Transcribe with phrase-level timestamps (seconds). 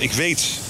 [0.00, 0.60] Ik weet,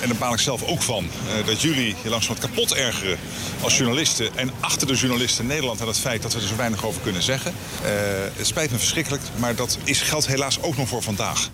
[0.00, 3.18] en daar baal ik zelf ook van, eh, dat jullie je langzamerhand kapot ergeren
[3.60, 4.36] als journalisten.
[4.36, 7.22] En achter de journalisten Nederland aan het feit dat we er zo weinig over kunnen
[7.22, 7.52] zeggen.
[7.82, 7.90] Eh,
[8.36, 11.50] het spijt me verschrikkelijk, maar dat is, geldt helaas ook nog voor vandaag.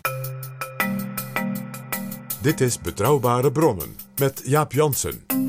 [2.41, 5.42] Dit is Betrouwbare Bronnen met Jaap Jansen.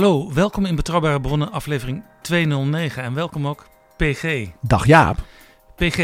[0.00, 4.48] Hallo, welkom in Betrouwbare Bronnen, aflevering 209 en welkom ook PG.
[4.60, 5.18] Dag Jaap.
[5.76, 5.96] PG,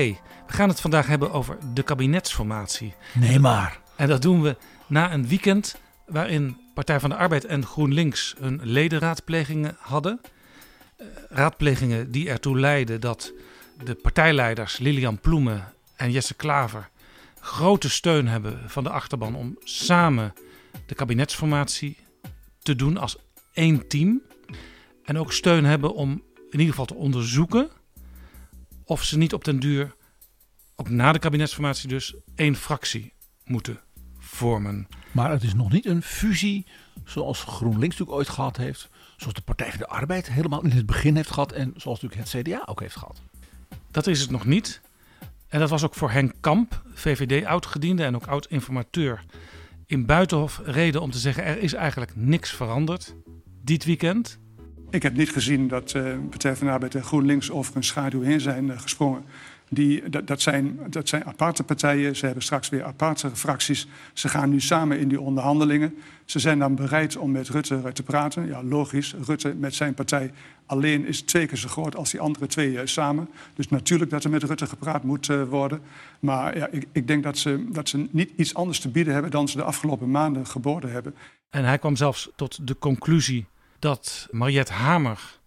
[0.47, 2.95] we gaan het vandaag hebben over de kabinetsformatie.
[3.15, 3.81] Nee maar.
[3.97, 8.61] En dat doen we na een weekend waarin Partij van de Arbeid en GroenLinks hun
[8.63, 10.21] ledenraadplegingen hadden.
[10.97, 13.33] Eh, raadplegingen die ertoe leidden dat
[13.85, 16.89] de partijleiders Lilian Ploemen en Jesse Klaver
[17.41, 20.35] grote steun hebben van de achterban om samen
[20.87, 21.97] de kabinetsformatie
[22.63, 23.17] te doen als
[23.57, 24.23] één team.
[25.05, 27.71] En ook steun hebben om in ieder geval te onderzoeken
[28.85, 29.95] of ze niet op den duur,
[30.77, 33.13] ook na de kabinetsformatie dus, één fractie
[33.45, 33.81] moeten
[34.19, 34.89] vormen.
[35.13, 36.67] Maar het is nog niet een fusie
[37.05, 38.89] zoals GroenLinks natuurlijk ooit gehad heeft.
[39.17, 41.53] Zoals de Partij van de Arbeid helemaal in het begin heeft gehad.
[41.53, 43.21] En zoals natuurlijk het CDA ook heeft gehad.
[43.91, 44.81] Dat is het nog niet.
[45.49, 49.25] En dat was ook voor Henk Kamp, VVD oud-gediende en ook oud-informateur,
[49.87, 53.15] in Buitenhof reden om te zeggen: er is eigenlijk niks veranderd
[53.67, 54.39] dit weekend.
[54.91, 58.23] Ik heb niet gezien dat eh Partij van de Arbeid en GroenLinks over een schaduw
[58.23, 59.25] heen zijn eh, gesprongen.
[59.69, 62.17] Die, dat, dat, zijn, dat zijn aparte partijen.
[62.17, 63.89] Ze hebben straks weer aparte fracties.
[64.13, 65.95] Ze gaan nu samen in die onderhandelingen.
[66.25, 68.47] Ze zijn dan bereid om met Rutte eh, te praten.
[68.47, 69.15] Ja, logisch.
[69.25, 70.33] Rutte met zijn partij
[70.67, 73.29] alleen is twee keer zo groot als die andere twee samen.
[73.55, 75.81] Dus natuurlijk dat er met Rutte gepraat moet worden.
[76.21, 79.31] Maar ja, ik, ik denk dat ze, dat ze niet iets anders te bieden hebben
[79.31, 81.15] dan ze de afgelopen maanden geboden hebben.
[81.51, 83.47] En hij kwam zelfs tot de conclusie
[83.79, 85.39] dat Mariette Hamer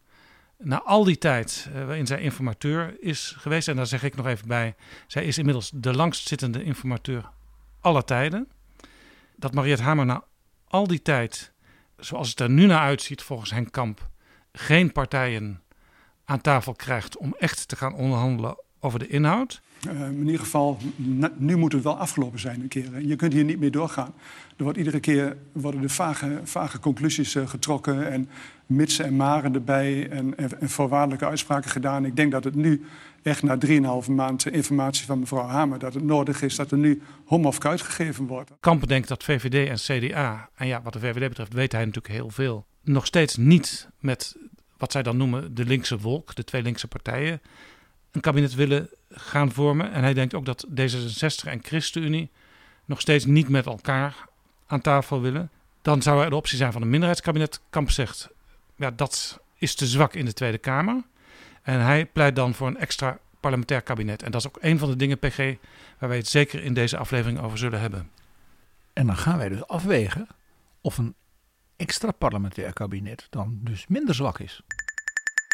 [0.58, 4.28] na al die tijd eh, waarin zij informateur is geweest, en daar zeg ik nog
[4.28, 4.76] even bij,
[5.08, 7.30] zij is inmiddels de langstzittende informateur
[7.80, 8.48] aller tijden,
[9.36, 10.24] dat Mariette Hamer na
[10.68, 11.52] al die tijd,
[11.98, 14.10] zoals het er nu naar uitziet volgens Henk Kamp,
[14.52, 15.62] geen partijen
[16.26, 19.62] aan tafel krijgt om echt te gaan onderhandelen over de inhoud.
[19.88, 20.78] Uh, in ieder geval,
[21.36, 23.02] nu moet het wel afgelopen zijn een keer.
[23.02, 24.14] Je kunt hier niet meer doorgaan.
[24.60, 28.30] Er wordt iedere keer worden er vage, vage conclusies uh, getrokken en
[28.66, 32.06] mitsen en maren erbij en, voorwaardelijke uitspraken gedaan.
[32.06, 32.86] Ik denk dat het nu
[33.24, 33.58] echt na
[34.06, 35.80] 3,5 maand informatie van mevrouw Hamer...
[35.80, 38.52] dat het nodig is dat er nu hom of kuit gegeven wordt.
[38.60, 42.14] Kampen denkt dat VVD en CDA, en ja, wat de VVD betreft weet hij natuurlijk
[42.14, 42.66] heel veel...
[42.84, 44.38] nog steeds niet met
[44.78, 47.42] wat zij dan noemen de linkse wolk, de twee linkse partijen...
[48.12, 49.92] een kabinet willen gaan vormen.
[49.92, 52.32] En hij denkt ook dat D66 en ChristenUnie
[52.86, 54.28] nog steeds niet met elkaar
[54.70, 55.52] aan tafel willen.
[55.82, 57.62] Dan zou er de optie zijn van een minderheidskabinet.
[57.70, 58.30] Kamp zegt,
[58.76, 61.04] ja, dat is te zwak in de Tweede Kamer.
[61.62, 64.24] En hij pleit dan voor een extra parlementair kabinet.
[64.24, 65.38] En dat is ook een van de dingen, PG,
[66.00, 68.10] waar wij het zeker in deze aflevering over zullen hebben.
[68.94, 70.28] En dan gaan wij dus afwegen
[70.82, 71.16] of een
[71.76, 74.62] extra parlementair kabinet dan dus minder zwak is.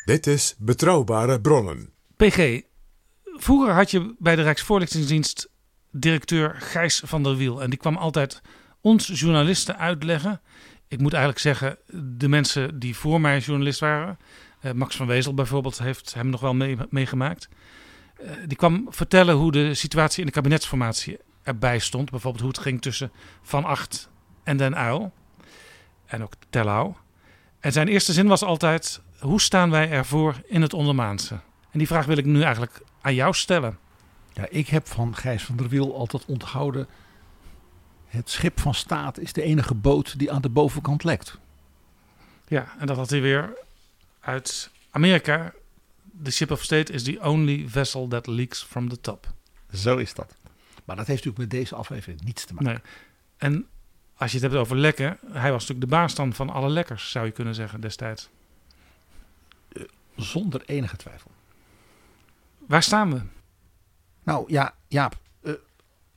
[0.06, 1.89] Dit is Betrouwbare Bronnen.
[2.15, 2.61] PG,
[3.23, 5.50] vroeger had je bij de Rijksvoorlichtingsdienst
[5.91, 7.61] directeur Gijs van der Wiel.
[7.61, 8.41] En die kwam altijd
[8.85, 10.41] ons journalisten uitleggen.
[10.87, 11.77] Ik moet eigenlijk zeggen,
[12.17, 14.17] de mensen die voor mij journalist waren.
[14.61, 17.49] Uh, Max van Wezel bijvoorbeeld heeft hem nog wel mee, meegemaakt.
[18.21, 22.09] Uh, die kwam vertellen hoe de situatie in de kabinetsformatie erbij stond.
[22.11, 23.11] Bijvoorbeeld hoe het ging tussen
[23.41, 24.09] Van Acht
[24.43, 25.13] en Den Uil.
[26.05, 26.93] En ook Tellau.
[27.59, 31.33] En zijn eerste zin was altijd, hoe staan wij ervoor in het ondermaanse?
[31.71, 33.77] En die vraag wil ik nu eigenlijk aan jou stellen.
[34.33, 36.87] Ja, ik heb van Gijs van der Wiel altijd onthouden.
[38.15, 41.38] Het schip van staat is de enige boot die aan de bovenkant lekt.
[42.47, 43.57] Ja, en dat had hij weer
[44.19, 45.53] uit Amerika.
[46.23, 49.33] The ship of state is the only vessel that leaks from the top.
[49.73, 50.35] Zo is dat.
[50.85, 52.71] Maar dat heeft natuurlijk met deze aflevering niets te maken.
[52.71, 52.81] Nee.
[53.38, 53.67] En
[54.15, 57.11] als je het hebt over lekken, hij was natuurlijk de baas dan van alle lekkers,
[57.11, 58.29] zou je kunnen zeggen destijds.
[60.15, 61.31] Zonder enige twijfel.
[62.57, 63.21] Waar staan we?
[64.23, 65.18] Nou ja, Jaap,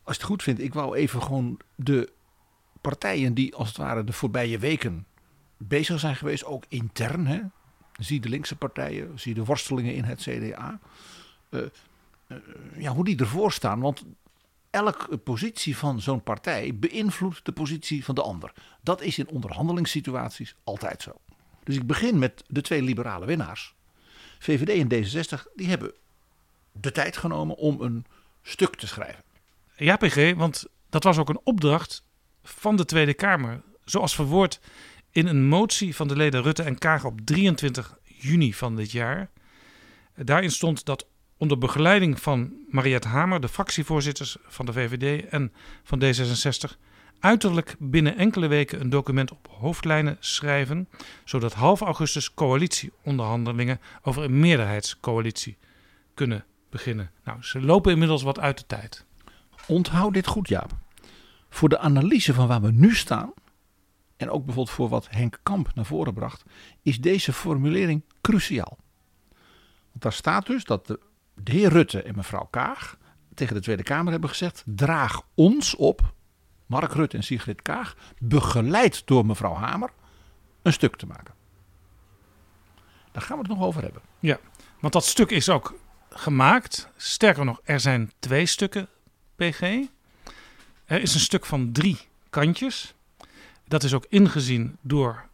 [0.08, 2.12] als je het goed vindt, ik wou even gewoon de
[2.81, 5.06] partijen die als het ware de voorbije weken
[5.56, 7.26] bezig zijn geweest, ook intern.
[7.26, 7.40] Hè?
[7.93, 10.81] Zie de linkse partijen, zie de worstelingen in het CDA.
[11.50, 11.62] Uh,
[12.28, 12.38] uh,
[12.76, 13.81] ja, hoe die ervoor staan.
[13.81, 14.05] Want
[14.70, 18.52] elke positie van zo'n partij beïnvloedt de positie van de ander.
[18.81, 21.12] Dat is in onderhandelingssituaties altijd zo.
[21.64, 23.75] Dus ik begin met de twee liberale winnaars.
[24.38, 25.93] VVD en D66, die hebben
[26.72, 28.04] de tijd genomen om een
[28.43, 29.26] stuk te schrijven.
[29.80, 32.04] Ja, PG, want dat was ook een opdracht
[32.42, 33.62] van de Tweede Kamer.
[33.84, 34.60] Zoals verwoord
[35.10, 39.30] in een motie van de leden Rutte en Kaag op 23 juni van dit jaar.
[40.16, 45.52] Daarin stond dat onder begeleiding van Mariette Hamer, de fractievoorzitters van de VVD en
[45.82, 46.76] van D66,
[47.20, 50.88] uiterlijk binnen enkele weken een document op hoofdlijnen schrijven,
[51.25, 55.56] zodat half augustus coalitieonderhandelingen over een meerderheidscoalitie
[56.14, 57.10] kunnen beginnen.
[57.25, 59.06] Nou, ze lopen inmiddels wat uit de tijd.
[59.68, 60.72] Onthoud dit goed, Jaap.
[61.48, 63.32] Voor de analyse van waar we nu staan,
[64.16, 66.44] en ook bijvoorbeeld voor wat Henk Kamp naar voren bracht,
[66.82, 68.78] is deze formulering cruciaal.
[69.90, 71.00] Want daar staat dus dat de,
[71.34, 72.96] de heer Rutte en mevrouw Kaag
[73.34, 76.12] tegen de Tweede Kamer hebben gezegd: draag ons op,
[76.66, 79.90] Mark Rutte en Sigrid Kaag, begeleid door mevrouw Hamer,
[80.62, 81.34] een stuk te maken.
[83.12, 84.02] Daar gaan we het nog over hebben.
[84.18, 84.38] Ja,
[84.80, 85.74] want dat stuk is ook
[86.10, 86.88] gemaakt.
[86.96, 88.88] Sterker nog, er zijn twee stukken
[89.38, 89.61] PG.
[90.85, 91.99] Er is een stuk van drie
[92.31, 92.94] kantjes.
[93.69, 95.26] Dat is ook ingezien door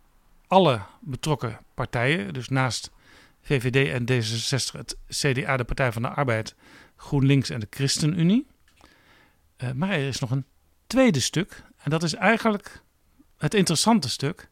[0.47, 2.35] alle betrokken partijen.
[2.35, 2.91] Dus naast
[3.43, 6.55] VVD en D66 het CDA, de Partij van de Arbeid,
[6.97, 8.47] GroenLinks en de ChristenUnie.
[9.59, 10.45] Uh, maar er is nog een
[10.87, 11.63] tweede stuk.
[11.77, 12.83] En dat is eigenlijk
[13.39, 14.49] het interessante stuk.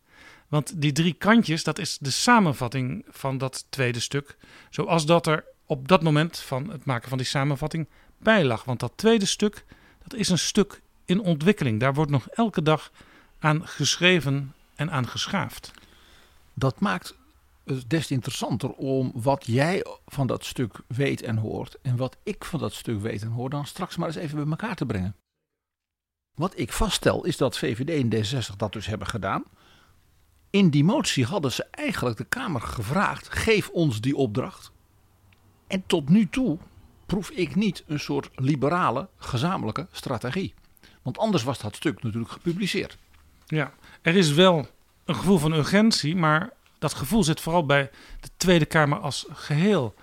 [0.49, 4.37] Want die drie kantjes, dat is de samenvatting van dat tweede stuk.
[4.71, 7.89] Zoals dat er op dat moment van het maken van die samenvatting
[8.23, 8.65] bij lag.
[8.65, 9.65] Want dat tweede stuk,
[10.03, 11.81] dat is een stuk in ontwikkeling.
[11.81, 12.91] Daar wordt nog elke dag
[13.39, 15.71] aan geschreven en aan geschaafd.
[16.55, 17.15] Dat maakt
[17.65, 22.17] het des te interessanter om wat jij van dat stuk weet en hoort en wat
[22.23, 24.87] ik van dat stuk weet en hoor dan straks maar eens even bij elkaar te
[24.87, 25.17] brengen.
[26.39, 29.45] Wat ik vaststel is dat VVD en D66 dat dus hebben gedaan.
[30.51, 34.73] In die motie hadden ze eigenlijk de Kamer gevraagd: geef ons die opdracht.
[35.67, 36.59] En tot nu toe
[37.12, 40.55] proef ik niet een soort liberale gezamenlijke strategie.
[41.03, 42.99] Want anders was dat stuk natuurlijk gepubliceerd.
[43.47, 43.73] Ja,
[44.03, 44.69] er is wel
[45.05, 49.94] een gevoel van urgentie, maar dat gevoel zit vooral bij de Tweede Kamer als geheel.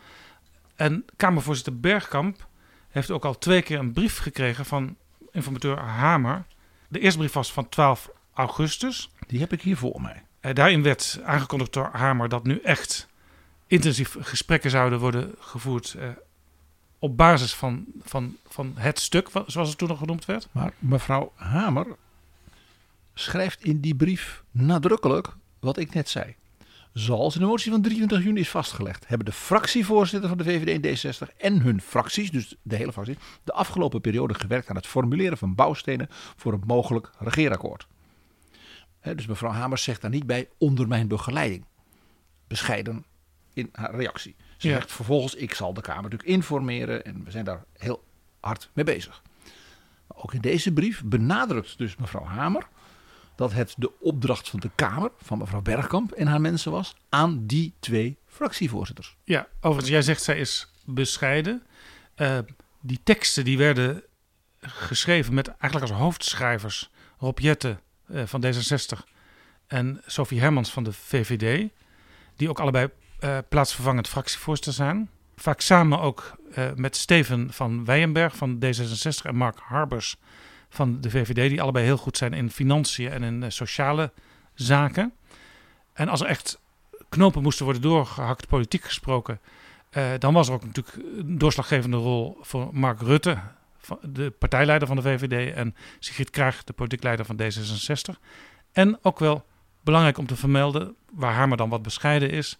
[0.76, 2.48] En Kamervoorzitter Bergkamp
[2.90, 4.96] heeft ook al twee keer een brief gekregen van
[5.32, 6.46] informateur Hamer.
[6.88, 9.10] De eerste brief was van 12 augustus.
[9.28, 10.24] Die heb ik hier voor mij.
[10.40, 13.08] Eh, daarin werd aangekondigd door Hamer dat nu echt
[13.68, 15.96] intensief gesprekken zouden worden gevoerd.
[17.00, 20.48] Op basis van, van, van het stuk, zoals het toen nog genoemd werd.
[20.52, 21.88] Maar mevrouw Hamer
[23.14, 26.36] schrijft in die brief nadrukkelijk wat ik net zei.
[26.94, 30.84] Zoals in de motie van 23 juni is vastgelegd, hebben de fractievoorzitter van de VVD
[30.84, 34.88] en D66 en hun fracties, dus de hele fractie, de afgelopen periode gewerkt aan het
[34.88, 37.88] formuleren van bouwstenen voor een mogelijk regeerakkoord.
[39.02, 41.66] dus mevrouw Hamers zegt daar niet bij onder mijn begeleiding.
[42.48, 43.06] Bescheiden
[43.54, 44.36] in haar reactie.
[44.60, 44.74] Ze ja.
[44.74, 48.04] zegt vervolgens, ik zal de Kamer natuurlijk informeren en we zijn daar heel
[48.40, 49.22] hard mee bezig.
[50.08, 52.68] Ook in deze brief benadrukt dus mevrouw Hamer
[53.36, 57.46] dat het de opdracht van de Kamer, van mevrouw Bergkamp en haar mensen was, aan
[57.46, 59.18] die twee fractievoorzitters.
[59.24, 61.64] Ja, overigens, jij zegt zij is bescheiden.
[62.18, 62.38] Uh,
[62.82, 64.04] die teksten die werden
[64.62, 69.14] geschreven met eigenlijk als hoofdschrijvers Rob Jette uh, van D66
[69.68, 71.70] en Sophie Hermans van de VVD,
[72.36, 72.90] die ook allebei
[73.24, 75.10] uh, plaatsvervangend fractievoorzitter zijn.
[75.36, 76.38] Vaak samen ook
[76.76, 80.16] met Steven van Weyenberg van D66 en Mark Harbers
[80.70, 84.12] van de VVD, die allebei heel goed zijn in financiën en in sociale
[84.54, 85.14] zaken.
[85.94, 86.60] En als er echt
[87.10, 89.40] knopen moesten worden doorgehakt, politiek gesproken,
[90.20, 93.38] dan was er ook natuurlijk een doorslaggevende rol voor Mark Rutte,
[94.02, 98.20] de partijleider van de VVD, en Sigrid Kraag, de politiek leider van D66.
[98.72, 99.46] En ook wel
[99.84, 102.60] belangrijk om te vermelden, waar Hamer dan wat bescheiden is,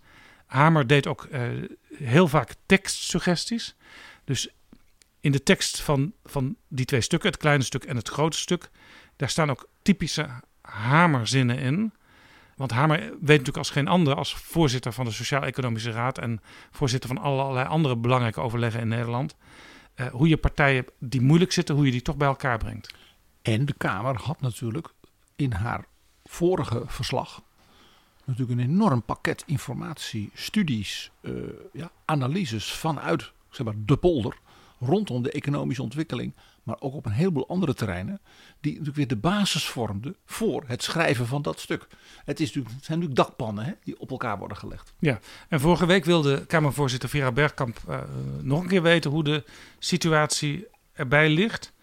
[0.50, 1.42] Hamer deed ook uh,
[1.96, 3.76] heel vaak tekstsuggesties.
[4.24, 4.50] Dus
[5.20, 8.70] in de tekst van, van die twee stukken, het kleine stuk en het grote stuk,
[9.16, 10.30] daar staan ook typische
[10.62, 11.94] Hamerzinnen in.
[12.56, 16.42] Want Hamer weet natuurlijk als geen ander, als voorzitter van de Sociaal-Economische Raad en
[16.72, 19.36] voorzitter van allerlei andere belangrijke overleggen in Nederland,
[19.96, 22.94] uh, hoe je partijen die moeilijk zitten, hoe je die toch bij elkaar brengt.
[23.42, 24.88] En de Kamer had natuurlijk
[25.36, 25.86] in haar
[26.24, 27.42] vorige verslag
[28.30, 31.34] natuurlijk een enorm pakket informatie, studies, uh,
[31.74, 34.38] ja, analyses vanuit zeg maar, de polder
[34.80, 36.34] rondom de economische ontwikkeling,
[36.64, 38.20] maar ook op een heleboel andere terreinen,
[38.60, 41.88] die natuurlijk weer de basis vormden voor het schrijven van dat stuk.
[42.26, 44.94] Het, is natuurlijk, het zijn natuurlijk dakpannen hè, die op elkaar worden gelegd.
[45.00, 48.00] Ja, en vorige week wilde Kamervoorzitter Vera Bergkamp uh,
[48.42, 49.44] nog een keer weten hoe de
[49.80, 51.74] situatie erbij ligt.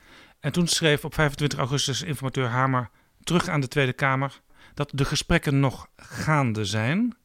[0.40, 2.90] En toen schreef op 25 augustus informateur Hamer
[3.22, 4.40] terug aan de Tweede Kamer
[4.76, 7.16] dat de gesprekken nog gaande zijn.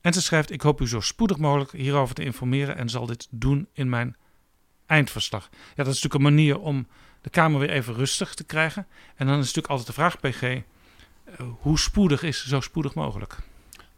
[0.00, 3.26] En ze schrijft: Ik hoop u zo spoedig mogelijk hierover te informeren en zal dit
[3.30, 4.16] doen in mijn
[4.86, 5.48] eindverslag.
[5.52, 6.86] Ja, dat is natuurlijk een manier om
[7.20, 8.86] de Kamer weer even rustig te krijgen.
[9.16, 10.62] En dan is natuurlijk altijd de vraag, PG, eh,
[11.60, 13.38] hoe spoedig is zo spoedig mogelijk?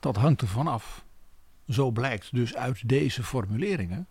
[0.00, 1.04] Dat hangt ervan af.
[1.68, 4.06] Zo blijkt dus uit deze formuleringen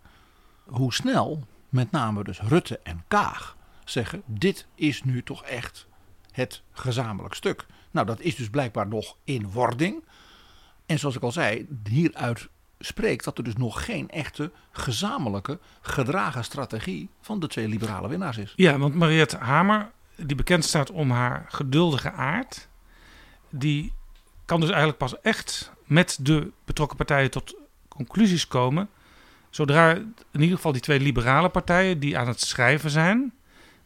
[0.64, 5.86] hoe snel met name dus Rutte en Kaag zeggen: dit is nu toch echt
[6.30, 7.66] het gezamenlijk stuk.
[7.92, 10.04] Nou, dat is dus blijkbaar nog in wording.
[10.86, 16.44] En zoals ik al zei, hieruit spreekt dat er dus nog geen echte gezamenlijke gedragen
[16.44, 18.52] strategie van de twee liberale winnaars is.
[18.56, 22.68] Ja, want Mariette Hamer, die bekend staat om haar geduldige aard,
[23.50, 23.92] die
[24.44, 27.56] kan dus eigenlijk pas echt met de betrokken partijen tot
[27.88, 28.88] conclusies komen.
[29.50, 29.94] Zodra
[30.30, 33.32] in ieder geval die twee liberale partijen die aan het schrijven zijn,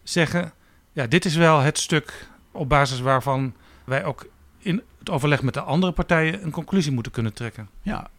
[0.02, 0.52] zeggen:
[0.92, 3.54] ja, dit is wel het stuk op basis waarvan
[3.87, 4.26] wij ook
[4.59, 7.69] in het overleg met de andere partijen een conclusie moeten kunnen trekken.
[7.83, 8.11] Ja,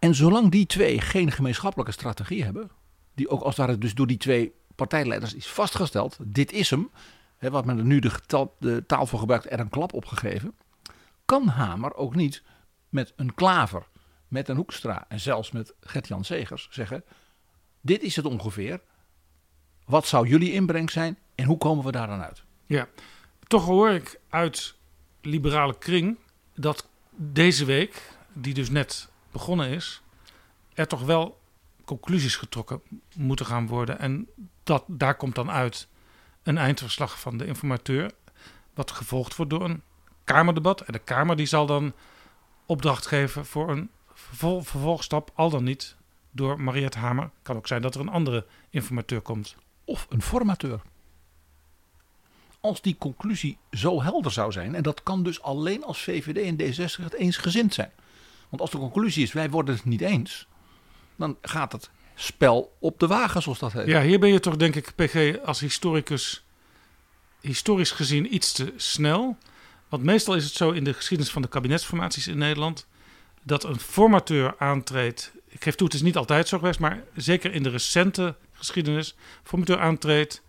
[0.00, 2.70] en zolang die twee geen gemeenschappelijke strategie hebben,
[3.14, 6.90] die ook als het ware dus door die twee partijleiders is vastgesteld, dit is hem,
[7.36, 10.04] hè, wat men er nu de, taal, de taal voor gebruikt, er een klap op
[10.04, 10.54] gegeven,
[11.24, 12.42] kan Hamer ook niet
[12.88, 13.86] met een klaver,
[14.28, 17.04] met een Hoekstra en zelfs met Gert-Jan Segers zeggen,
[17.80, 18.80] dit is het ongeveer,
[19.84, 22.44] wat zou jullie inbreng zijn en hoe komen we daar dan uit?
[22.66, 22.88] Ja,
[23.46, 24.74] toch hoor ik uit
[25.22, 26.18] liberale kring
[26.54, 30.02] dat deze week, die dus net begonnen is,
[30.74, 31.40] er toch wel
[31.84, 32.82] conclusies getrokken
[33.16, 33.98] moeten gaan worden.
[33.98, 34.28] En
[34.62, 35.88] dat, daar komt dan uit
[36.42, 38.10] een eindverslag van de informateur,
[38.74, 39.82] wat gevolgd wordt door een
[40.24, 40.80] Kamerdebat.
[40.80, 41.92] En de Kamer die zal dan
[42.66, 43.90] opdracht geven voor een
[44.62, 45.96] vervolgstap, al dan niet
[46.30, 47.30] door Mariette Hamer.
[47.42, 49.56] Kan ook zijn dat er een andere informateur komt.
[49.84, 50.80] Of een formateur.
[52.60, 56.56] Als die conclusie zo helder zou zijn, en dat kan dus alleen als VVD en
[56.56, 57.90] D66 het eensgezind zijn.
[58.48, 60.46] Want als de conclusie is, wij worden het niet eens,
[61.16, 63.86] dan gaat het spel op de wagen, zoals dat heet.
[63.86, 66.44] Ja, hier ben je toch, denk ik, PG, als historicus,
[67.40, 69.36] historisch gezien iets te snel.
[69.88, 72.86] Want meestal is het zo in de geschiedenis van de kabinetsformaties in Nederland,
[73.42, 75.32] dat een formateur aantreedt.
[75.48, 79.14] Ik geef toe, het is niet altijd zo geweest, maar zeker in de recente geschiedenis,
[79.42, 80.42] formateur aantreedt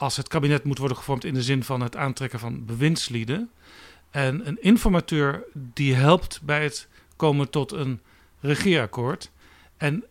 [0.00, 3.50] als het kabinet moet worden gevormd in de zin van het aantrekken van bewindslieden.
[4.10, 8.00] En een informateur die helpt bij het komen tot een
[8.40, 9.30] regeerakkoord.
[9.76, 10.04] En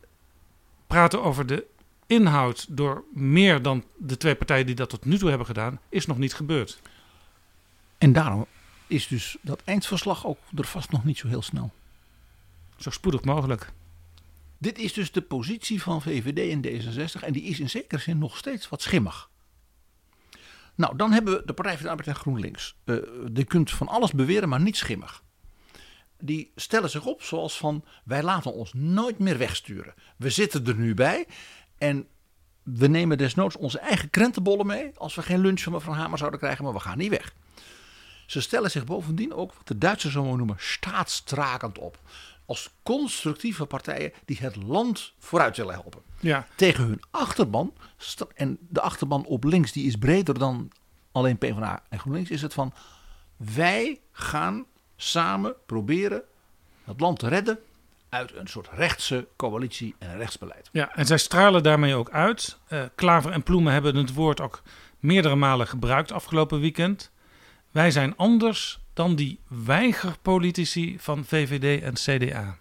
[0.88, 1.66] praten over de
[2.08, 6.06] inhoud door meer dan de twee partijen die dat tot nu toe hebben gedaan, is
[6.06, 6.82] nog niet gebeurd.
[7.98, 8.46] En daarom
[8.88, 11.72] is dus dat eindverslag ook er vast nog niet zo heel snel.
[12.78, 13.72] Zo spoedig mogelijk.
[14.58, 18.18] Dit is dus de positie van VVD en D66 en die is in zekere zin
[18.18, 19.30] nog steeds wat schimmig.
[20.80, 22.76] Nou, dan hebben we de Partij van de Arbeid en GroenLinks.
[22.86, 22.96] Uh,
[23.34, 25.24] je kunt van alles beweren, maar niet schimmig
[26.22, 29.94] die stellen zich op zoals van wij laten ons nooit meer wegsturen.
[30.18, 31.28] We zitten er nu bij
[31.78, 32.08] en
[32.64, 36.40] we nemen desnoods onze eigen krentenbollen mee als we geen lunch van mevrouw Hamer zouden
[36.40, 37.34] krijgen, maar we gaan niet weg.
[38.26, 42.00] Ze stellen zich bovendien ook wat de Duitsers zo noemen staatstrakend op.
[42.50, 46.02] Als constructieve partijen die het land vooruit willen helpen.
[46.20, 46.48] Ja.
[46.56, 47.74] Tegen hun achterban,
[48.36, 50.72] en de achterban op links die is breder dan
[51.12, 52.74] alleen PvdA en GroenLinks, is het van
[53.38, 54.66] wij gaan
[54.96, 56.22] samen proberen
[56.84, 57.60] het land te redden
[58.10, 60.70] uit een soort rechtse coalitie en rechtsbeleid.
[60.72, 62.58] Ja, en zij stralen daarmee ook uit.
[62.70, 64.62] Uh, Klaver en Ploemen hebben het woord ook
[65.00, 67.12] meerdere malen gebruikt afgelopen weekend.
[67.72, 72.58] Wij zijn anders dan die weigerpolitici van VVD en CDA.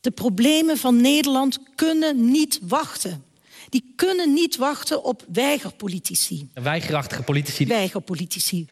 [0.00, 3.24] De problemen van Nederland kunnen niet wachten.
[3.68, 6.50] Die kunnen niet wachten op weigerpolitici.
[6.54, 7.66] Weigerachtige politici.
[7.66, 8.68] Weigerpolitici.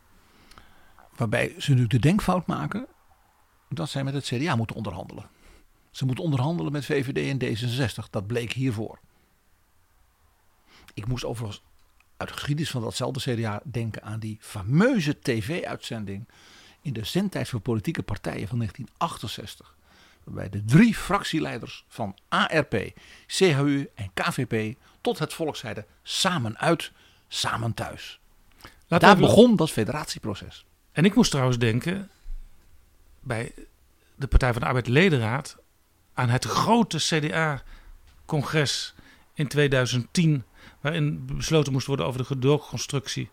[1.17, 2.87] Waarbij ze nu de denkfout maken
[3.69, 5.29] dat zij met het CDA moeten onderhandelen.
[5.91, 8.11] Ze moeten onderhandelen met VVD en D66.
[8.11, 8.99] Dat bleek hiervoor.
[10.95, 11.63] Ik moest overigens
[12.17, 16.29] uit de geschiedenis van datzelfde CDA denken aan die fameuze tv-uitzending
[16.87, 19.75] in de zendtijd voor politieke partijen van 1968.
[20.25, 22.93] Waarbij de drie fractieleiders van ARP,
[23.27, 26.93] CHU en KVP tot het volk zeiden samen uit,
[27.29, 28.21] samen thuis.
[28.87, 30.65] Laten Daar begon dat federatieproces.
[30.93, 32.11] En ik moest trouwens denken
[33.21, 33.53] bij
[34.15, 35.57] de Partij van de Arbeid ledenraad
[36.15, 38.95] aan het grote CDA-congres
[39.35, 40.45] in 2010,
[40.81, 43.31] waarin besloten moest worden over de gedoogconstructie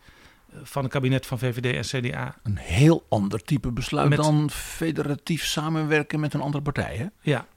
[0.64, 2.36] van een kabinet van VVD en CDA.
[2.44, 6.96] Een heel ander type besluit Met- dan federatief samenwerken met een andere partij.
[6.96, 7.06] Hè?
[7.22, 7.48] Ja,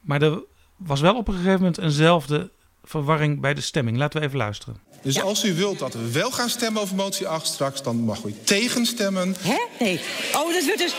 [0.00, 0.42] maar er
[0.76, 2.50] was wel op een gegeven moment eenzelfde
[2.84, 3.96] verwarring bij de stemming.
[3.96, 4.80] Laten we even luisteren.
[5.02, 8.24] Dus als u wilt dat we wel gaan stemmen over motie 8 straks, dan mag
[8.24, 9.34] u tegenstemmen.
[9.40, 9.84] Hè?
[9.84, 10.00] Nee.
[10.34, 10.94] Oh, dat wordt dus...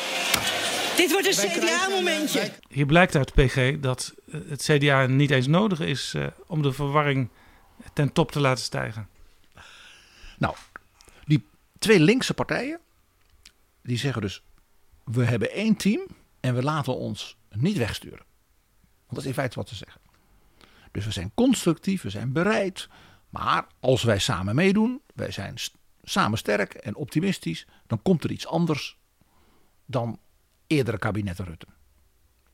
[0.95, 2.51] Dit wordt een CDA-momentje.
[2.69, 6.71] Hier blijkt uit PG dat eh, het CDA niet eens nodig is eh, om de
[6.73, 7.29] verwarring
[7.93, 9.07] ten top te laten stijgen.
[10.37, 10.55] Nou,
[11.81, 12.79] twee linkse partijen,
[13.81, 14.43] die zeggen dus,
[15.03, 16.07] we hebben één team
[16.39, 18.25] en we laten ons niet wegsturen.
[19.05, 20.01] Want dat is in feite wat ze zeggen.
[20.91, 22.89] Dus we zijn constructief, we zijn bereid.
[23.29, 25.55] Maar als wij samen meedoen, wij zijn
[26.03, 28.97] samen sterk en optimistisch, dan komt er iets anders
[29.85, 30.19] dan
[30.67, 31.67] eerdere kabinetten Rutte.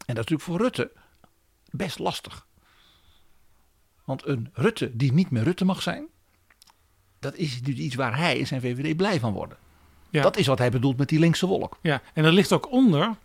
[0.05, 0.91] En dat is natuurlijk voor Rutte
[1.69, 2.48] best lastig.
[4.03, 6.07] Want een Rutte die niet meer Rutte mag zijn,
[7.19, 9.57] dat is natuurlijk iets waar hij en zijn VVD blij van worden.
[10.09, 10.21] Ja.
[10.21, 11.77] Dat is wat hij bedoelt met die linkse wolk.
[11.81, 13.15] Ja, en er ligt ook onder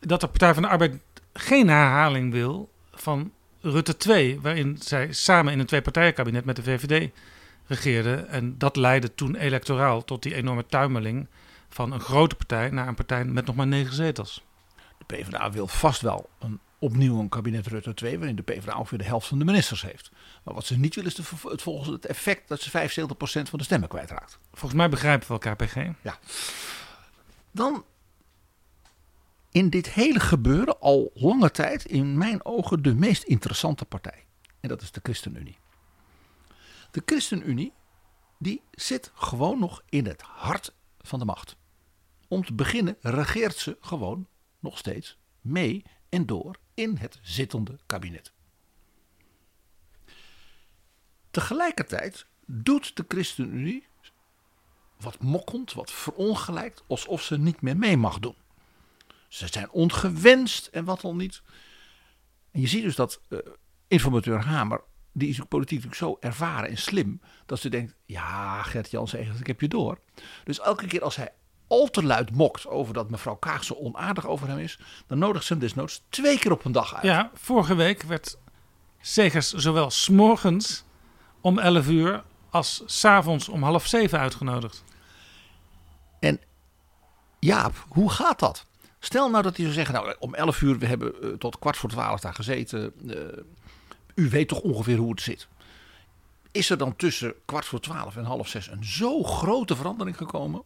[0.00, 0.98] dat de Partij van de Arbeid
[1.32, 7.10] geen herhaling wil van Rutte 2, waarin zij samen in een twee-partijenkabinet met de VVD
[7.66, 8.28] regeerden.
[8.28, 11.28] En dat leidde toen electoraal tot die enorme tuimeling
[11.68, 14.44] van een grote partij naar een partij met nog maar negen zetels.
[14.98, 18.98] De PvdA wil vast wel een, opnieuw een kabinet Rutte 2, waarin de PvdA ongeveer
[18.98, 20.10] de helft van de ministers heeft.
[20.44, 23.58] Maar wat ze niet willen is de, het, volgens het effect dat ze 75% van
[23.58, 24.38] de stemmen kwijtraakt.
[24.50, 25.74] Volgens mij begrijpen we elkaar, PG.
[26.02, 26.18] Ja.
[27.50, 27.84] Dan
[29.50, 34.24] in dit hele gebeuren al lange tijd in mijn ogen de meest interessante partij.
[34.60, 35.58] En dat is de ChristenUnie.
[36.90, 37.72] De ChristenUnie
[38.38, 41.56] die zit gewoon nog in het hart van de macht.
[42.28, 44.26] Om te beginnen regeert ze gewoon
[44.60, 48.32] nog steeds mee en door in het zittende kabinet.
[51.30, 53.86] Tegelijkertijd doet de ChristenUnie
[55.00, 58.34] wat mokkend, wat verongelijkt, alsof ze niet meer mee mag doen.
[59.28, 61.42] Ze zijn ongewenst en wat al niet.
[62.50, 63.38] En je ziet dus dat eh,
[63.88, 64.80] informateur Hamer,
[65.12, 69.46] die is ook politiek zo ervaren en slim, dat ze denkt, ja Gert-Jan Segers, ik
[69.46, 70.00] heb je door.
[70.44, 71.32] Dus elke keer als hij
[71.66, 75.44] al te luid mokt over dat mevrouw Kaag zo onaardig over hem is, dan nodigt
[75.44, 77.04] ze hem desnoods twee keer op een dag uit.
[77.04, 78.38] Ja, vorige week werd
[79.00, 80.84] Segers zowel s'morgens
[81.40, 84.84] om 11 uur als s'avonds om half zeven uitgenodigd.
[86.20, 86.40] En
[87.38, 88.66] Jaap, hoe gaat dat?
[88.98, 91.76] Stel nou dat hij zou zeggen, nou om 11 uur, we hebben eh, tot kwart
[91.76, 92.92] voor 12 daar gezeten.
[93.08, 93.42] eh,
[94.14, 95.48] u weet toch ongeveer hoe het zit.
[96.50, 100.62] Is er dan tussen kwart voor 12 en half zes een zo grote verandering gekomen?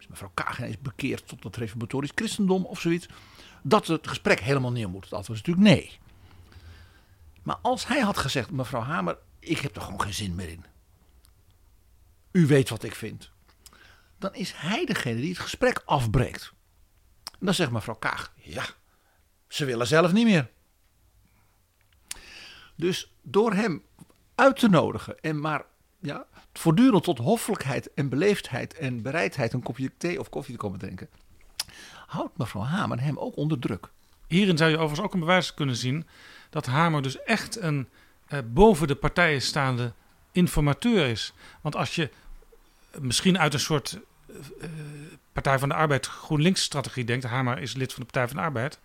[0.00, 3.08] Is mevrouw Kaag ineens bekeerd tot het reformatorisch christendom of zoiets?
[3.62, 5.04] Dat het gesprek helemaal neer moet.
[5.04, 5.98] Het antwoord is natuurlijk nee.
[7.42, 10.64] Maar als hij had gezegd, mevrouw Hamer, ik heb er gewoon geen zin meer in.
[12.30, 13.30] U weet wat ik vind
[14.20, 16.52] dan is hij degene die het gesprek afbreekt.
[17.24, 18.64] En dan zegt mevrouw Kaag, ja,
[19.48, 20.50] ze willen zelf niet meer.
[22.76, 23.84] Dus door hem
[24.34, 25.64] uit te nodigen en maar
[25.98, 30.78] ja, voortdurend tot hoffelijkheid en beleefdheid en bereidheid een kopje thee of koffie te komen
[30.78, 31.08] drinken,
[32.06, 33.90] houdt mevrouw Hamer hem ook onder druk.
[34.26, 36.06] Hierin zou je overigens ook een bewijs kunnen zien
[36.50, 37.88] dat Hamer dus echt een
[38.26, 39.92] eh, boven de partijen staande
[40.32, 41.32] informateur is.
[41.60, 42.10] Want als je
[42.98, 44.70] misschien uit een soort eh, eh,
[45.32, 48.42] Partij van de Arbeid GroenLinks strategie denkt, Hamer is lid van de Partij van de
[48.42, 48.80] Arbeid,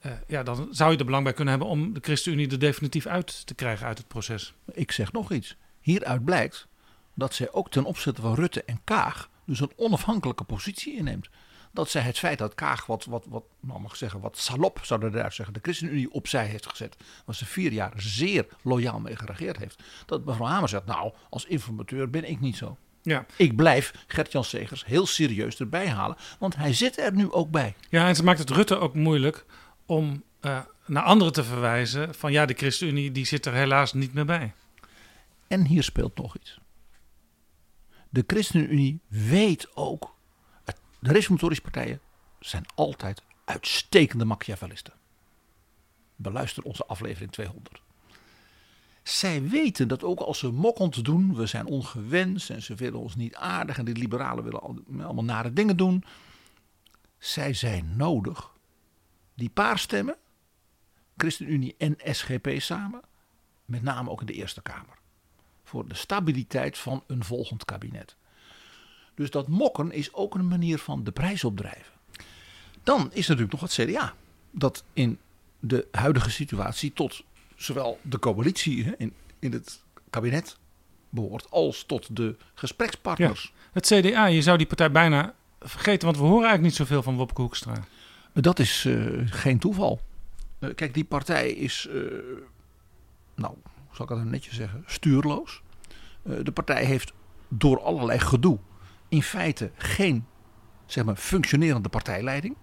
[0.00, 3.06] eh, ja, dan zou je er belang bij kunnen hebben om de ChristenUnie er definitief
[3.06, 4.54] uit te krijgen uit het proces.
[4.72, 5.56] Ik zeg nog iets.
[5.80, 6.68] Hieruit blijkt
[7.14, 11.28] dat zij ook ten opzichte van Rutte en Kaag dus een onafhankelijke positie inneemt.
[11.72, 15.12] Dat zij het feit dat Kaag wat, wat, wat nou mag zeggen, wat salop zouden
[15.12, 19.56] daar zeggen, de ChristenUnie opzij heeft gezet, waar ze vier jaar zeer loyaal mee geregeerd
[19.56, 19.82] heeft.
[20.06, 22.76] Dat mevrouw Hamer zegt, nou, als informateur ben ik niet zo.
[23.02, 23.26] Ja.
[23.36, 27.74] Ik blijf Gert-Jan Segers heel serieus erbij halen, want hij zit er nu ook bij.
[27.88, 29.44] Ja, en ze maakt het Rutte ook moeilijk
[29.86, 34.14] om eh, naar anderen te verwijzen van ja, de ChristenUnie die zit er helaas niet
[34.14, 34.52] meer bij.
[35.48, 36.60] En hier speelt nog iets.
[38.12, 40.14] De ChristenUnie weet ook,
[40.98, 42.00] de reformatorische partijen
[42.40, 44.92] zijn altijd uitstekende Machiavellisten.
[46.16, 47.82] beluister onze aflevering 200.
[49.02, 53.16] Zij weten dat ook als ze mokkend doen, we zijn ongewenst en ze willen ons
[53.16, 56.04] niet aardig en die liberalen willen allemaal nare dingen doen.
[57.18, 58.50] Zij zijn nodig.
[59.34, 60.16] Die paar stemmen,
[61.16, 63.00] ChristenUnie en SGP samen,
[63.64, 65.00] met name ook in de Eerste Kamer.
[65.72, 68.16] Voor de stabiliteit van een volgend kabinet.
[69.14, 71.92] Dus dat mokken is ook een manier van de prijs opdrijven.
[72.82, 74.14] Dan is er natuurlijk nog het CDA.
[74.50, 75.18] Dat in
[75.60, 77.22] de huidige situatie tot
[77.56, 80.56] zowel de coalitie in, in het kabinet
[81.08, 83.52] behoort als tot de gesprekspartners.
[83.72, 87.16] het CDA, je zou die partij bijna vergeten, want we horen eigenlijk niet zoveel van
[87.16, 87.84] Wopke Hoekstra.
[88.32, 90.00] Dat is uh, geen toeval.
[90.58, 92.12] Uh, kijk, die partij is, uh,
[93.34, 93.54] nou,
[93.92, 95.62] zal ik dat netjes zeggen, stuurloos.
[96.22, 97.12] de partij heeft
[97.48, 98.58] door allerlei gedoe
[99.08, 100.24] in feite geen
[100.86, 102.56] zeg maar, functionerende partijleiding.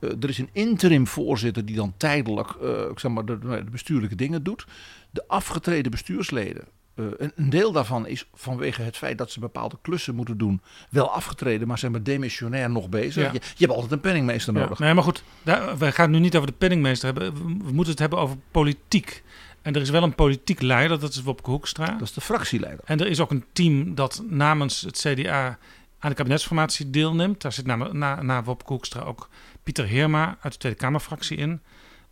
[0.00, 4.16] Uh, er is een interim voorzitter die dan tijdelijk uh, zeg maar, de, de, bestuurlijke
[4.16, 4.66] dingen doet.
[5.10, 9.78] De afgetreden bestuursleden, uh, een, een, deel daarvan is vanwege het feit dat ze bepaalde
[9.82, 10.60] klussen moeten doen,
[10.90, 13.24] wel afgetreden, maar zijn maar demissionair nog bezig.
[13.24, 13.32] Ja.
[13.32, 14.60] Je, je, hebt altijd een penningmeester ja.
[14.60, 14.78] nodig.
[14.78, 17.34] Nee, maar goed, daar, we gaan het nu niet over de penningmeester hebben.
[17.34, 19.22] We, we moeten het hebben over politiek.
[19.66, 21.86] En er is wel een politiek leider, dat is Wopke Hoekstra.
[21.86, 22.84] Dat is de fractieleider.
[22.84, 25.58] En er is ook een team dat namens het CDA
[25.98, 27.40] aan de kabinetsformatie deelneemt.
[27.40, 29.28] Daar zit na, na, na Wopke Hoekstra ook
[29.62, 31.60] Pieter Heerma uit de Tweede Kamerfractie in.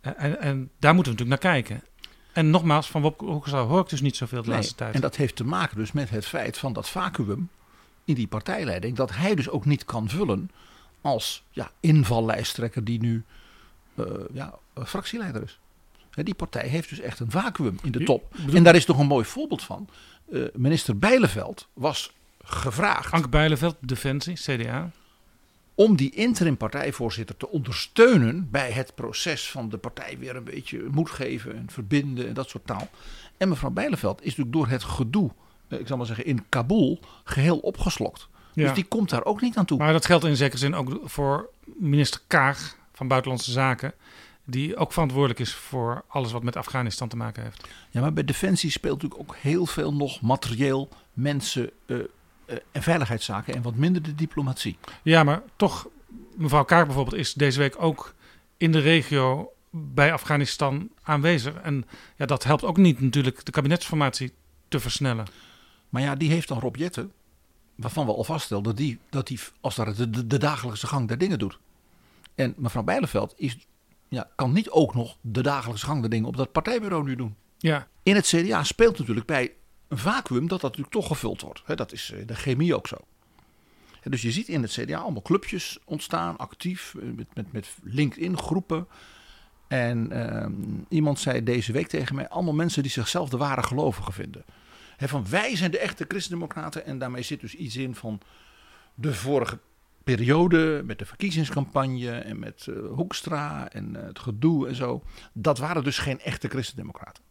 [0.01, 1.83] Uh, en, en, daar moeten we natuurlijk naar kijken.
[2.31, 4.95] En nogmaals, van Wopke Hoekstra hoor ik dus niet zoveel de nee, laatste tijd.
[4.95, 7.49] En dat heeft te maken dus met het feit van dat vacuüm
[8.05, 8.95] in die partijleiding.
[8.95, 10.51] Dat hij dus ook niet kan vullen
[11.01, 13.23] als ja, invallijsttrekker die nu
[13.95, 14.53] uh, ja,
[14.85, 15.59] fractieleider is.
[16.23, 18.35] Die partij heeft dus echt een vacuüm in de top.
[18.53, 19.89] En daar is toch een mooi voorbeeld van.
[20.29, 22.11] Uh, minister Bijleveld was
[22.43, 23.13] gevraagd.
[23.13, 24.91] Anke Bijleveld, Defensie, CDA.
[25.75, 30.87] Om die interim partijvoorzitter te ondersteunen bij het proces van de partij weer een beetje
[30.91, 32.89] moed geven en verbinden en dat soort taal.
[33.37, 35.31] En mevrouw Bijleveld is natuurlijk door het gedoe,
[35.67, 38.27] ik zal maar zeggen, in Kabul geheel opgeslokt.
[38.53, 38.63] Ja.
[38.63, 39.77] Dus die komt daar ook niet aan toe.
[39.77, 43.93] Maar dat geldt in zekere zin ook voor minister Kaag van Buitenlandse Zaken
[44.45, 47.67] die ook verantwoordelijk is voor alles wat met Afghanistan te maken heeft.
[47.89, 52.05] Ja, maar bij Defensie speelt natuurlijk ook heel veel nog materieel, mensen uh, uh,
[52.71, 54.77] en veiligheidszaken en wat minder de diplomatie.
[55.03, 55.87] Ja, maar toch,
[56.35, 58.13] mevrouw Kaak bijvoorbeeld is deze week ook
[58.57, 61.53] in de regio bij Afghanistan aanwezig.
[61.53, 61.85] En
[62.17, 64.33] ja, dat helpt ook niet natuurlijk de kabinetsformatie
[64.67, 65.25] te versnellen.
[65.89, 67.11] Maar ja, die heeft dan Rob Jetten,
[67.75, 71.07] waarvan we al vaststelden dat die, dat die als daar de, de, de dagelijkse gang
[71.07, 71.59] der dingen doet.
[72.35, 73.57] En mevrouw Bijleveld is
[74.09, 77.35] ja, kan niet ook nog de dagelijkse gang de dingen op dat partijbureau nu doen.
[77.57, 77.87] Ja.
[78.03, 79.53] In het CDA speelt natuurlijk bij
[79.87, 81.77] een vacuüm dat dat natuurlijk toch gevuld wordt.
[81.77, 82.97] dat is in de chemie ook zo.
[84.03, 88.87] dus je ziet in het CDA allemaal clubjes ontstaan, actief, met, met, met LinkedIn groepen.
[89.67, 90.45] En uh,
[90.89, 94.45] iemand zei deze week tegen mij, allemaal mensen die zichzelf de ware gelovigen vinden.
[94.97, 98.19] He, van wij zijn de echte christendemocraten en daarmee zit dus iets in van
[98.93, 99.59] de vorige
[100.05, 105.03] periode met de verkiezingscampagne en met uh, Hoekstra en uh, het gedoe en zo.
[105.33, 107.23] Dat waren dus geen echte christendemocraten.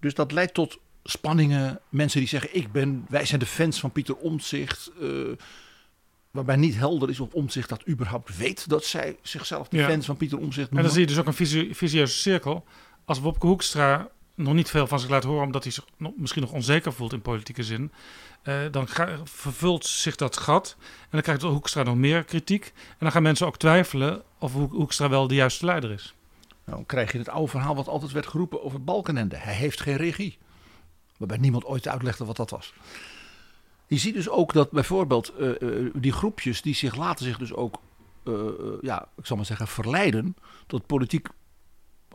[0.00, 1.80] Dus dat leidt tot spanningen.
[1.88, 4.90] Mensen die zeggen, ik ben, wij zijn de fans van Pieter Omtzigt.
[5.00, 5.32] Uh,
[6.30, 9.88] waarbij niet helder is of Omtzigt dat überhaupt weet dat zij zichzelf de ja.
[9.88, 10.78] fans van Pieter Omtzigt noemen.
[10.78, 12.64] En dan zie je dus ook een visieuze cirkel.
[13.04, 15.84] Als Wopke Hoekstra nog niet veel van zich laat horen, omdat hij zich
[16.16, 17.92] misschien nog onzeker voelt in politieke zin.
[18.44, 18.88] Uh, dan
[19.24, 20.76] vervult zich dat gat.
[20.78, 22.72] En dan krijgt Hoekstra nog meer kritiek.
[22.74, 26.14] En dan gaan mensen ook twijfelen of Hoekstra wel de juiste leider is.
[26.64, 29.36] Nou, dan krijg je het oude verhaal wat altijd werd geroepen over Balkenende.
[29.36, 30.38] Hij heeft geen regie.
[31.16, 32.72] Waarbij niemand ooit uitlegde wat dat was.
[33.86, 37.52] Je ziet dus ook dat bijvoorbeeld uh, uh, die groepjes die zich laten zich dus
[37.52, 37.80] ook,
[38.80, 41.28] ja, ik zal maar zeggen, verleiden tot politiek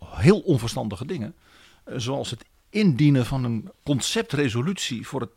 [0.05, 1.35] heel onverstandige dingen.
[1.85, 5.31] Zoals het indienen van een conceptresolutie voor het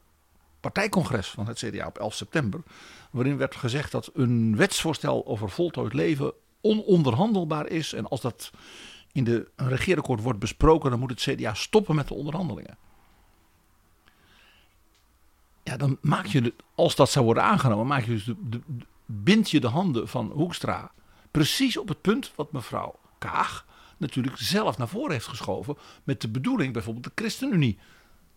[0.61, 2.63] partijcongres van het CDA op 11 september.
[3.11, 7.93] Waarin werd gezegd dat een wetsvoorstel over voltooid leven ononderhandelbaar is.
[7.93, 8.51] En als dat
[9.13, 12.77] in de, een regeerakkoord wordt besproken, dan moet het CDA stoppen met de onderhandelingen.
[15.63, 18.31] Ja, dan maak je, als dat zou worden aangenomen, maak je dus
[19.07, 20.91] bind je de handen van Hoekstra
[21.31, 25.77] precies op het punt wat mevrouw Kaag natuurlijk zelf naar voren heeft geschoven.
[26.05, 27.79] Met de bedoeling bijvoorbeeld de ChristenUnie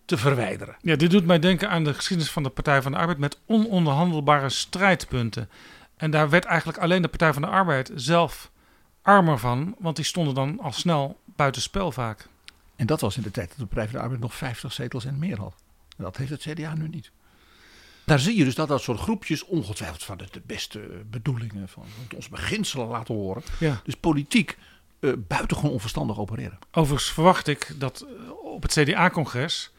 [0.05, 0.75] te verwijderen.
[0.81, 3.39] Ja, dit doet mij denken aan de geschiedenis van de Partij van de Arbeid met
[3.45, 5.49] ononderhandelbare strijdpunten.
[5.97, 8.51] En daar werd eigenlijk alleen de Partij van de Arbeid zelf
[9.01, 12.27] armer van, want die stonden dan al snel buitenspel vaak.
[12.75, 15.05] En dat was in de tijd dat de Partij van de Arbeid nog 50 zetels
[15.05, 15.55] en meer had.
[15.97, 17.11] Dat heeft het CDA nu niet.
[18.05, 21.85] Daar zie je dus dat dat soort groepjes ongetwijfeld van de, de beste bedoelingen van
[22.15, 23.43] ons beginselen laten horen.
[23.59, 23.81] Ja.
[23.83, 24.57] Dus politiek
[24.99, 26.59] uh, buitengewoon onverstandig opereren.
[26.71, 29.71] Overigens verwacht ik dat eh, op het CDA-congres,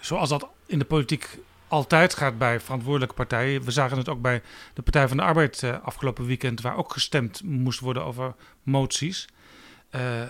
[0.00, 3.64] zoals dat in de politiek altijd gaat bij verantwoordelijke partijen.
[3.64, 4.42] We zagen het ook bij
[4.74, 9.28] de Partij van de Arbeid uh, afgelopen weekend, waar ook gestemd moest worden over moties.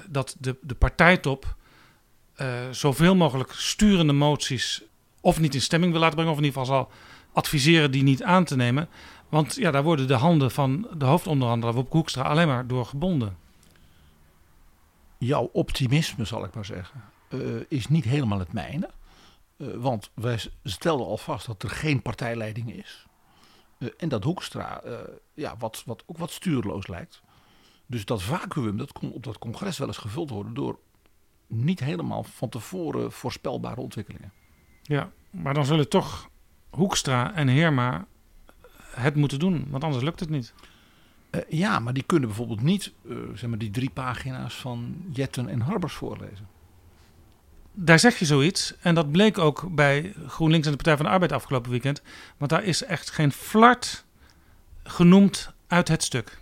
[0.06, 1.54] Dat de, de partijtop
[2.70, 4.82] zoveel mogelijk sturende moties
[5.20, 6.90] of niet in stemming wil laten brengen, of in ieder geval zal
[7.32, 8.88] adviseren die niet aan te nemen.
[9.28, 13.36] Want ja, daar worden de handen van de hoofdonderhandelaar Wopke Hoekstra alleen maar door gebonden.
[15.20, 17.02] Jouw optimisme, zal ik maar zeggen,
[17.68, 18.90] is niet helemaal het mijne.
[19.56, 23.06] Uh, want wij stelden al vast dat er geen partijleiding is.
[23.78, 24.82] Uh, en dat Hoekstra
[25.34, 27.22] ja, wat, wat, ook wat stuurloos lijkt.
[27.86, 30.78] Dus dat vacuüm dat kon op dat congres wel eens gevuld worden door
[31.46, 34.32] niet helemaal van tevoren voorspelbare ontwikkelingen.
[34.82, 36.28] Ja, maar dan zullen toch
[36.70, 38.06] Hoekstra en Heerma
[38.94, 40.54] het moeten doen, want anders lukt het niet.
[41.48, 42.92] Ja, maar die kunnen bijvoorbeeld niet
[43.34, 46.48] zeg maar die drie pagina's van Jetten en Harbers voorlezen
[47.72, 48.74] daar zeg je zoiets.
[48.80, 52.02] En dat bleek ook bij GroenLinks en de Partij van de Arbeid afgelopen weekend.
[52.36, 54.04] Want daar is echt geen flart
[54.82, 56.38] genoemd uit het stuk.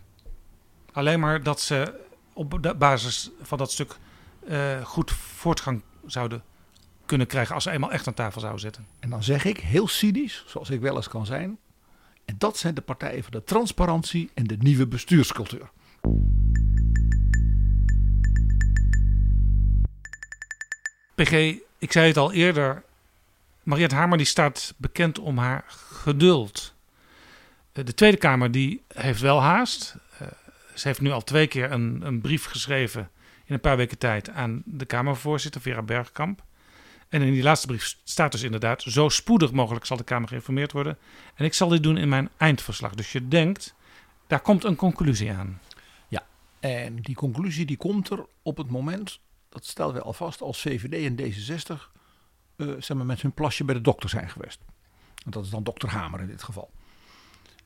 [0.93, 2.01] Alleen maar dat ze
[2.33, 3.97] op de basis van dat stuk
[4.49, 6.43] uh, goed voortgang zouden
[7.07, 8.87] kunnen krijgen als ze eenmaal echt aan tafel zouden zitten.
[9.01, 11.59] En dan zeg ik heel cynisch, zoals ik wel eens kan zijn.
[12.29, 15.71] En dat zijn de partijen van de transparantie en de nieuwe bestuurscultuur.
[21.15, 21.33] PG,
[21.79, 22.83] ik zei het al eerder.
[23.63, 26.75] Mariette Hamer die staat bekend om haar geduld.
[27.73, 29.97] Eh, de Tweede Kamer die heeft wel haast.
[30.23, 30.29] Uh,
[30.75, 33.11] ze heeft nu al twee keer een, een, brief geschreven
[33.45, 36.43] in een paar weken tijd aan de Kamervoorzitter Vera Bergkamp.
[37.09, 40.73] En in die laatste brief staat dus inderdaad: zo spoedig mogelijk zal de Kamer geïnformeerd
[40.73, 40.99] worden.
[41.35, 42.95] En ik zal dit doen in mijn eindverslag.
[42.95, 43.75] Dus je denkt,
[44.27, 45.61] daar komt een conclusie aan.
[46.09, 46.27] Ja,
[46.61, 51.05] en die conclusie die komt er op het moment dat stelden we alvast als VVD
[51.05, 51.97] en D66
[52.57, 54.61] uh, zeg maar, met hun plasje bij de dokter zijn geweest.
[55.23, 56.71] Want dat is dan dokter Hamer in dit geval.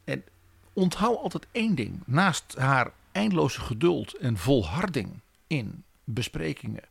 [0.05, 0.25] En
[0.73, 2.03] onthoud altijd één ding.
[2.07, 6.83] Naast haar eindeloze geduld en volharding in besprekingen,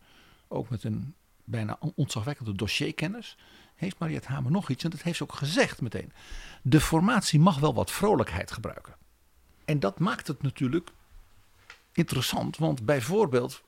[0.48, 3.38] ook met een bijna ontzagwekkende dossierkennis,
[3.76, 4.84] heeft Mariette Hamer nog iets.
[4.84, 6.12] En dat heeft ze ook gezegd meteen.
[6.62, 8.96] De formatie mag wel wat vrolijkheid gebruiken.
[9.66, 10.90] En dat maakt het natuurlijk
[11.94, 12.58] interessant.
[12.58, 13.64] Want bijvoorbeeld,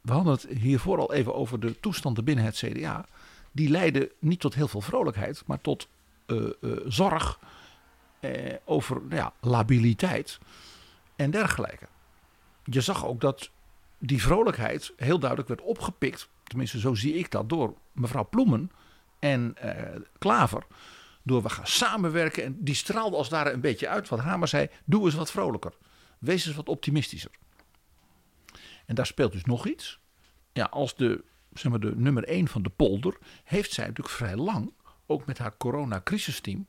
[0.00, 3.06] we hadden het hiervoor al even over de toestanden binnen het CDA.
[3.52, 5.88] Die leiden niet tot heel veel vrolijkheid, maar tot
[6.26, 7.38] uh, uh, zorg
[8.20, 10.38] eh, over nou ja, labiliteit
[11.16, 11.86] en dergelijke.
[12.64, 13.50] Je zag ook dat
[13.98, 18.70] die vrolijkheid heel duidelijk werd opgepikt, tenminste zo zie ik dat, door mevrouw Ploemen
[19.18, 19.56] en
[20.18, 20.66] Klaver.
[21.22, 24.08] Door we gaan samenwerken en die straalde als daar een beetje uit.
[24.08, 25.72] Wat Hamer zei, doe eens wat vrolijker.
[26.18, 27.30] Wees eens wat optimistischer.
[28.86, 30.00] En daar speelt dus nog iets.
[30.52, 34.36] Ja, als de, zeg maar, de nummer 1 van de polder heeft zij natuurlijk vrij
[34.36, 34.72] lang,
[35.06, 36.66] ook met haar coronacrisisteam,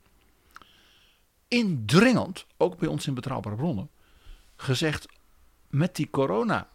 [1.48, 3.90] indringend, ook bij ons in Betrouwbare Bronnen,
[4.56, 5.06] gezegd
[5.68, 6.68] met die corona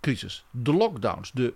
[0.00, 1.54] crisis, de lockdowns, de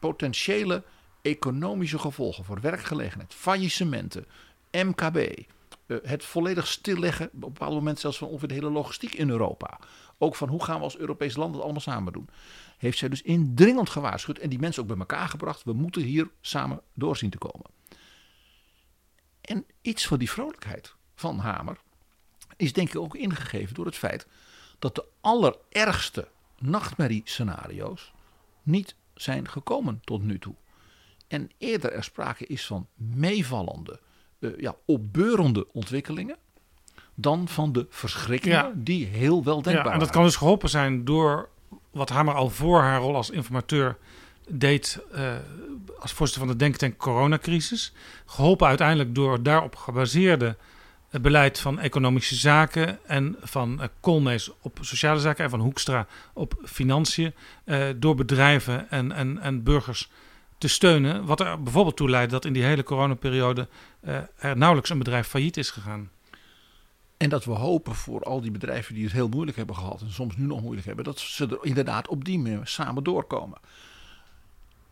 [0.00, 0.82] potentiële
[1.22, 4.26] economische gevolgen voor werkgelegenheid, faillissementen,
[4.70, 5.16] MKB,
[5.86, 9.30] uh, het volledig stilleggen, op een bepaald moment zelfs van ongeveer de hele logistiek in
[9.30, 9.78] Europa.
[10.18, 12.28] Ook van hoe gaan we als Europees land het allemaal samen doen.
[12.78, 15.64] Heeft zij dus indringend gewaarschuwd en die mensen ook bij elkaar gebracht.
[15.64, 17.66] We moeten hier samen doorzien te komen.
[19.40, 21.76] En iets van die vrolijkheid van Hamer
[22.56, 24.26] is denk ik ook ingegeven door het feit
[24.82, 28.12] dat de allerergste nachtmerrie-scenario's
[28.62, 30.54] niet zijn gekomen tot nu toe.
[31.28, 34.00] En eerder er sprake is van meevallende,
[34.38, 36.36] uh, ja, opbeurende ontwikkelingen
[37.14, 41.04] dan van de verschrikkingen die heel wel denkbaar ja, En dat kan dus geholpen zijn
[41.04, 41.48] door
[41.90, 43.96] wat Hamer al voor haar rol als informateur
[44.48, 45.34] deed uh,
[45.98, 47.92] als voorzitter van de denktank coronacrisis.
[48.26, 50.56] Geholpen uiteindelijk door daarop gebaseerde
[51.12, 56.06] uh, beleid van economische zaken en van uh, Koolmees op sociale zaken en van Hoekstra
[56.32, 57.34] op financiën.
[57.96, 60.10] door bedrijven en, en, en burgers
[60.58, 61.24] te steunen.
[61.24, 63.68] Wat er bijvoorbeeld toe leidde dat in die hele coronaperiode
[64.36, 66.10] er nauwelijks een bedrijf failliet is gegaan.
[67.22, 70.10] En dat we hopen voor al die bedrijven die het heel moeilijk hebben gehad en
[70.10, 73.58] soms nu nog moeilijk hebben, dat ze er inderdaad op die manier samen doorkomen.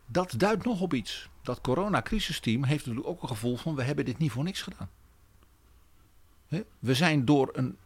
[0.05, 1.29] Dat duidt nog op iets.
[1.41, 4.89] Dat coronacrisisteam heeft natuurlijk ook een gevoel van we hebben dit niet voor niks gedaan.
[6.79, 7.77] We zijn door een,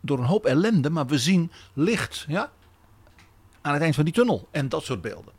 [0.00, 2.52] door een hoop ellende, maar we zien licht ja,
[3.60, 5.32] aan het eind van die tunnel en dat soort beelden.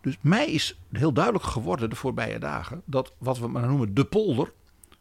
[0.00, 4.04] Dus mij is heel duidelijk geworden de voorbije dagen dat wat we maar noemen de
[4.04, 4.52] polder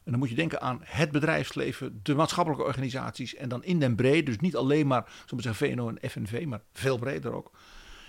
[0.04, 3.96] En dan moet je denken aan het bedrijfsleven, de maatschappelijke organisaties en dan in den
[3.96, 7.52] breed, dus niet alleen maar, zeggen, VNO en FNV, maar veel breder ook.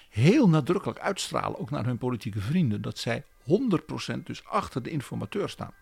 [0.09, 5.49] Heel nadrukkelijk uitstralen, ook naar hun politieke vrienden, dat zij 100% dus achter de informateur
[5.49, 5.73] staan.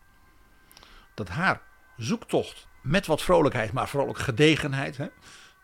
[1.15, 1.63] Dat haar
[1.97, 5.07] zoektocht met wat vrolijkheid, maar vooral ook gedegenheid, hè,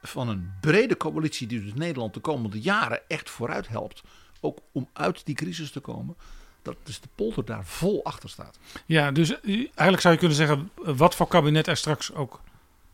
[0.03, 4.03] van een brede coalitie die dus Nederland de komende jaren echt vooruit helpt,
[4.41, 6.17] ook om uit die crisis te komen,
[6.63, 8.59] dat dus de polder daar vol achter staat.
[8.87, 12.41] Ja, dus eigenlijk zou je kunnen zeggen, wat voor kabinet er straks ook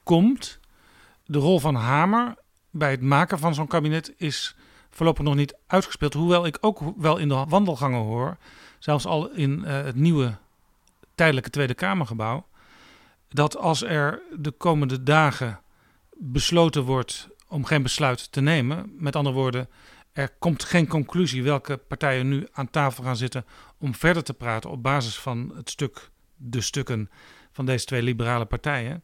[0.03, 0.59] komt,
[1.25, 2.35] de rol van Hamer
[2.71, 4.57] bij het maken van zo'n kabinet is
[4.91, 6.15] voorlopig nog niet uitgespeeld.
[6.15, 8.37] Hoewel ik ook wel in de wandelgangen hoor,
[8.79, 10.37] zelfs al in uh, het nieuwe
[11.15, 12.47] tijdelijke Tweede Kamergebouw,
[13.29, 15.61] dat als er de komende dagen
[16.19, 19.69] besloten wordt om geen besluit te nemen, met andere woorden,
[20.13, 23.45] er komt geen conclusie welke partijen nu aan tafel gaan zitten
[23.79, 27.11] om verder te praten op basis van het stuk, de stukken
[27.53, 29.03] van deze twee liberale partijen.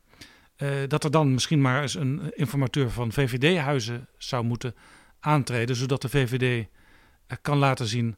[0.56, 4.74] Uh, dat er dan misschien maar eens een informateur van VVD-huizen zou moeten
[5.20, 6.68] aantreden, zodat de VVD
[7.42, 8.16] kan laten zien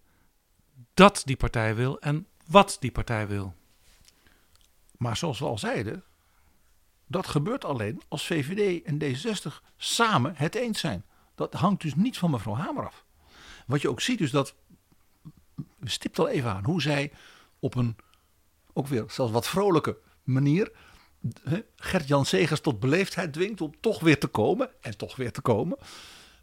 [0.95, 3.55] dat die partij wil en wat die partij wil.
[5.05, 6.05] Maar zoals we al zeiden,
[7.07, 11.05] dat gebeurt alleen als VVD en D66 samen het eens zijn.
[11.35, 13.05] Dat hangt dus niet van mevrouw Hamer af.
[13.67, 14.55] Wat je ook ziet is dat,
[15.83, 17.13] stipt al even aan, hoe zij
[17.59, 17.97] op een,
[18.73, 20.73] ook weer zelfs wat vrolijke manier,
[21.77, 25.79] Gert-Jan Segers tot beleefdheid dwingt om toch weer te komen en toch weer te komen.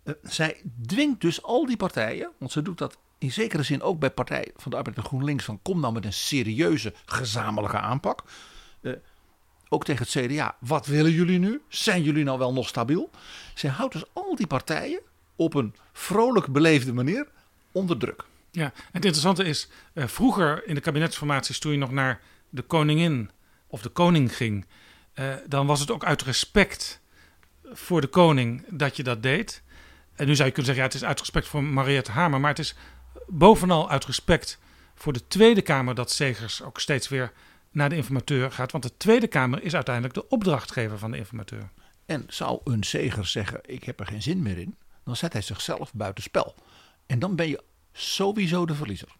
[0.04, 4.00] Eh, zij dwingt dus al die partijen, want ze doet dat in zekere zin ook
[4.00, 8.24] bij Partij van de Arbeid en GroenLinks, van kom nou met een serieuze gezamenlijke aanpak.
[8.82, 8.94] Uh,
[9.70, 11.62] ook tegen het CDA, wat willen jullie nu?
[11.68, 13.10] Zijn jullie nou wel nog stabiel?
[13.54, 15.00] Zij houdt dus al die partijen
[15.36, 17.28] op een vrolijk beleefde manier
[17.72, 18.24] onder druk.
[18.52, 22.62] Ja, en het interessante is, uh, vroeger in de kabinetsformaties toen je nog naar de
[22.62, 23.30] koningin
[23.68, 24.66] of de koning ging,
[25.16, 27.02] uh, dan was het ook uit respect
[27.64, 29.64] voor de koning dat je dat deed.
[30.16, 32.50] En nu zou je kunnen zeggen, ja, het is uit respect voor Mariette Hamer, maar
[32.50, 32.76] het is
[33.28, 34.60] bovenal uit respect
[34.96, 37.34] voor de Tweede Kamer dat Zegers ook steeds weer
[37.72, 38.72] naar de informateur gaat.
[38.72, 41.70] Want de Tweede Kamer is uiteindelijk de opdrachtgever van de informateur.
[42.06, 45.42] En zou een zeger zeggen: Ik heb er geen zin meer in, dan zet hij
[45.42, 46.56] zichzelf buiten spel.
[47.06, 49.16] En dan ben je sowieso de verliezer.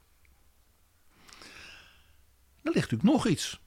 [2.62, 3.60] Er ligt natuurlijk nog iets.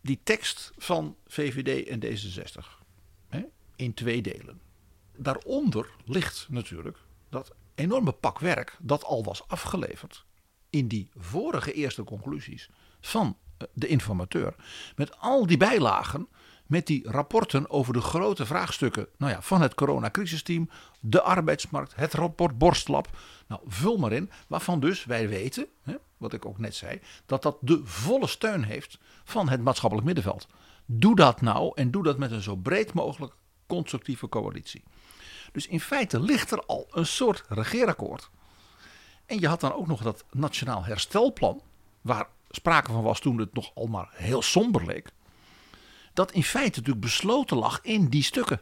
[0.00, 2.84] Die tekst van VVD en D66
[3.28, 3.42] hè,
[3.76, 4.60] in twee delen.
[5.16, 6.98] Daaronder ligt natuurlijk
[7.28, 10.24] dat enorme pak werk dat al was afgeleverd
[10.70, 13.36] in die vorige eerste conclusies van
[13.72, 14.54] de informateur.
[14.96, 16.28] Met al die bijlagen,
[16.66, 22.12] met die rapporten over de grote vraagstukken nou ja, van het coronacrisisteam, de arbeidsmarkt, het
[22.12, 23.08] rapport Borstlab.
[23.46, 27.42] Nou, vul maar in, waarvan dus wij weten, hè, wat ik ook net zei, dat
[27.42, 30.48] dat de volle steun heeft van het maatschappelijk middenveld.
[30.86, 33.34] Doe dat nou en doe dat met een zo breed mogelijk
[33.66, 34.82] constructieve coalitie.
[35.52, 38.30] Dus in feite ligt er al een soort regeerakkoord.
[39.26, 41.62] En je had dan ook nog dat Nationaal Herstelplan,
[42.00, 45.08] waar sprake van was toen het nog al maar heel somber leek.
[46.12, 48.60] Dat in feite natuurlijk besloten lag in die stukken.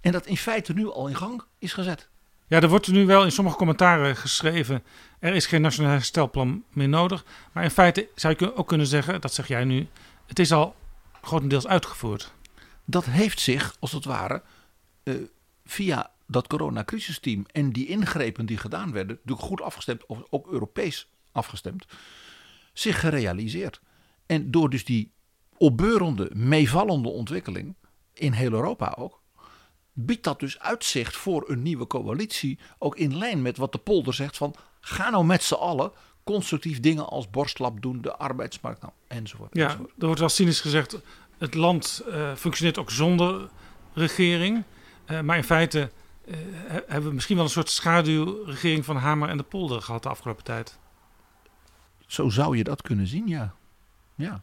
[0.00, 2.08] En dat in feite nu al in gang is gezet.
[2.46, 4.84] Ja, er wordt nu wel in sommige commentaren geschreven.
[5.18, 7.24] Er is geen nationaal herstelplan meer nodig.
[7.52, 9.88] Maar in feite zou je ook kunnen zeggen, dat zeg jij nu,
[10.26, 10.74] het is al
[11.22, 12.32] grotendeels uitgevoerd.
[12.84, 14.42] Dat heeft zich, als het ware,
[15.04, 15.14] uh,
[15.64, 21.08] via dat coronacrisisteam en die ingrepen die gedaan werden, natuurlijk goed afgestemd, of ook Europees
[21.32, 21.86] afgestemd
[22.72, 23.80] zich gerealiseerd.
[24.26, 25.12] En door dus die
[25.56, 27.74] opbeurende, meevallende ontwikkeling,
[28.14, 29.20] in heel Europa ook,
[29.92, 32.58] biedt dat dus uitzicht voor een nieuwe coalitie.
[32.78, 35.92] Ook in lijn met wat de polder zegt van ga nou met z'n allen
[36.24, 39.54] constructief dingen als borstlap doen, de arbeidsmarkt nou, enzovoort.
[39.54, 39.92] Ja, enzovoort.
[39.98, 40.98] er wordt wel cynisch gezegd,
[41.38, 43.48] het land uh, functioneert ook zonder
[43.92, 44.62] regering.
[45.10, 45.90] Uh, maar in feite
[46.24, 46.36] uh,
[46.68, 50.44] hebben we misschien wel een soort schaduwregering van Hamer en de polder gehad de afgelopen
[50.44, 50.78] tijd.
[52.06, 53.54] Zo zou je dat kunnen zien, ja.
[54.14, 54.42] ja.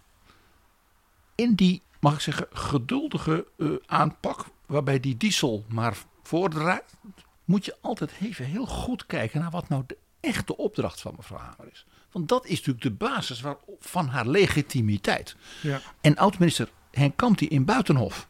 [1.36, 6.94] In die, mag ik zeggen, geduldige uh, aanpak, waarbij die diesel maar voordraait,
[7.46, 11.40] moet je altijd even heel goed kijken naar wat nou de echte opdracht van mevrouw
[11.40, 11.86] Hamer is.
[12.12, 13.44] Want dat is natuurlijk de basis
[13.80, 15.36] van haar legitimiteit.
[15.62, 15.82] Ja.
[16.02, 18.28] En oud-minister Henk Kamp, die in Buitenhof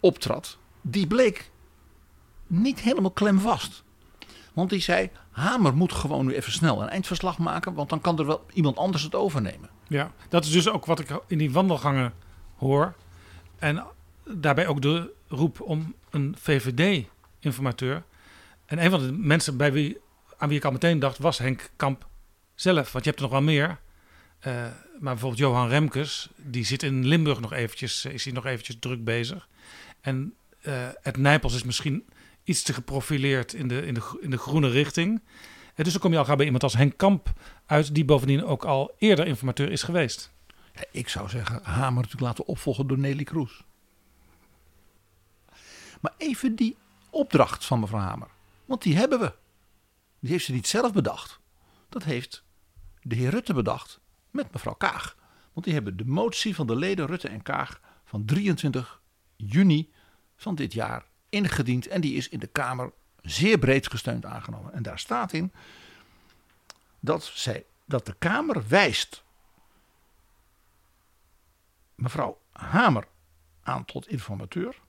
[0.00, 1.50] optrad, die bleek
[2.48, 3.82] niet helemaal klemvast.
[4.52, 8.18] Want die zei: Hamer moet gewoon nu even snel een eindverslag maken, want dan kan
[8.18, 9.68] er wel iemand anders het overnemen.
[9.88, 12.12] Ja, dat is dus ook wat ik in die wandelgangen
[12.56, 12.94] hoor.
[13.58, 13.84] En
[14.24, 18.02] daarbij ook de roep om een VVD-informateur.
[18.66, 19.98] En een van de mensen bij wie,
[20.36, 22.06] aan wie ik al meteen dacht was Henk Kamp
[22.54, 22.92] zelf.
[22.92, 23.78] Want je hebt er nog wel meer.
[24.46, 24.54] Uh,
[25.00, 29.04] maar bijvoorbeeld Johan Remkes, die zit in Limburg nog eventjes, is hij nog eventjes druk
[29.04, 29.48] bezig.
[30.00, 32.04] En uh, het Nijpels is misschien
[32.48, 35.22] iets te geprofileerd in de, in de, in de groene richting.
[35.74, 37.32] En dus dan kom je al gauw bij iemand als Henk Kamp
[37.66, 40.32] uit, die bovendien ook al eerder informateur is geweest.
[40.74, 43.64] Ja, ik zou zeggen, Hamer natuurlijk laten opvolgen door Nelly Kroes.
[46.00, 46.76] Maar even die
[47.10, 48.28] opdracht van mevrouw Hamer.
[48.64, 49.32] Want die hebben we.
[50.20, 51.40] Die heeft ze niet zelf bedacht.
[51.88, 52.44] Dat heeft
[53.02, 55.16] de heer Rutte bedacht met mevrouw Kaag.
[55.52, 59.00] Want die hebben de motie van de leden Rutte en Kaag van 23
[59.36, 59.92] juni
[60.36, 61.86] van dit jaar ingediend.
[61.86, 64.72] En die is in de Kamer zeer breed gesteund aangenomen.
[64.72, 65.52] En daar staat in
[67.00, 69.24] dat, zij, dat de Kamer wijst
[71.94, 73.06] mevrouw Hamer
[73.62, 74.80] aan tot informateur.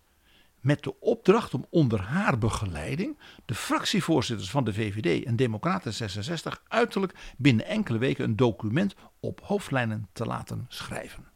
[0.59, 6.63] Met de opdracht om onder haar begeleiding de fractievoorzitters van de VVD en Democraten 66
[6.67, 11.27] uiterlijk binnen enkele weken een document op hoofdlijnen te laten schrijven.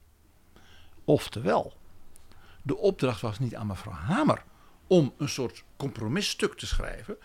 [1.04, 1.74] Oftewel,
[2.62, 4.44] de opdracht was niet aan mevrouw Hamer
[4.88, 7.18] om een soort compromisstuk te schrijven.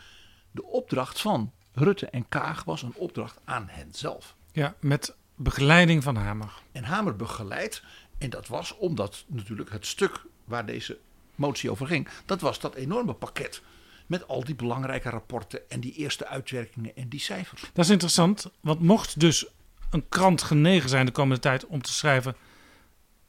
[0.51, 4.35] De opdracht van Rutte en Kaag was een opdracht aan hen zelf.
[4.53, 6.53] Ja, met begeleiding van Hamer.
[6.73, 7.83] En Hamer begeleidt,
[8.19, 10.99] en dat was omdat natuurlijk het stuk waar deze
[11.35, 13.63] motie over ging, dat was dat enorme pakket
[14.07, 17.61] met al die belangrijke rapporten en die eerste uitwerkingen en die cijfers.
[17.73, 19.47] Dat is interessant, want mocht dus
[19.91, 22.37] een krant genegen zijn de komende tijd om te schrijven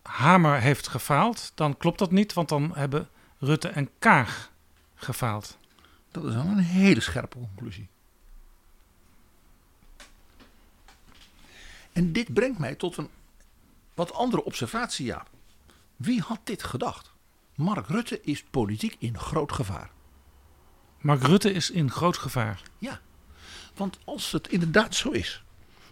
[0.01, 3.09] Hamer heeft gefaald, dan klopt dat niet, want dan hebben
[3.39, 4.51] Rutte en Kaag
[4.95, 5.57] gefaald.
[6.11, 7.87] Dat is wel een hele scherpe conclusie.
[11.91, 13.09] En dit brengt mij tot een
[13.93, 15.25] wat andere observatie, ja.
[15.95, 17.11] Wie had dit gedacht?
[17.55, 19.91] Mark Rutte is politiek in groot gevaar.
[20.97, 22.61] Mark Rutte is in groot gevaar?
[22.77, 22.99] Ja,
[23.75, 25.43] want als het inderdaad zo is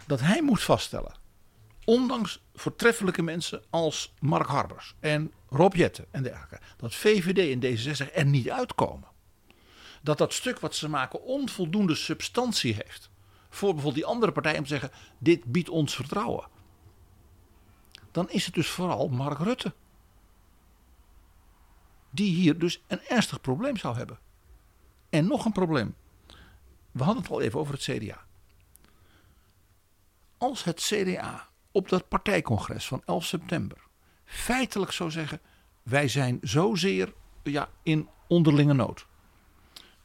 [0.06, 1.14] dat hij moet vaststellen,
[1.88, 8.14] ondanks voortreffelijke mensen als Mark Harbers en Rob Jetten en dergelijke, dat VVD en D66
[8.14, 9.08] er niet uitkomen.
[10.02, 13.10] Dat dat stuk wat ze maken onvoldoende substantie heeft.
[13.50, 16.48] Voor bijvoorbeeld die andere partij om te zeggen: dit biedt ons vertrouwen.
[18.12, 19.74] Dan is het dus vooral Mark Rutte.
[22.10, 24.20] Die hier dus een ernstig probleem zou hebben.
[25.10, 25.96] En nog een probleem.
[26.92, 28.26] We hadden het al even over het CDA.
[30.38, 31.47] Als het CDA
[31.78, 33.78] op dat partijcongres van 11 september
[34.25, 35.39] feitelijk zou zeggen:
[35.84, 37.13] wij zijn zozeer
[37.43, 39.05] ja, in onderlinge nood.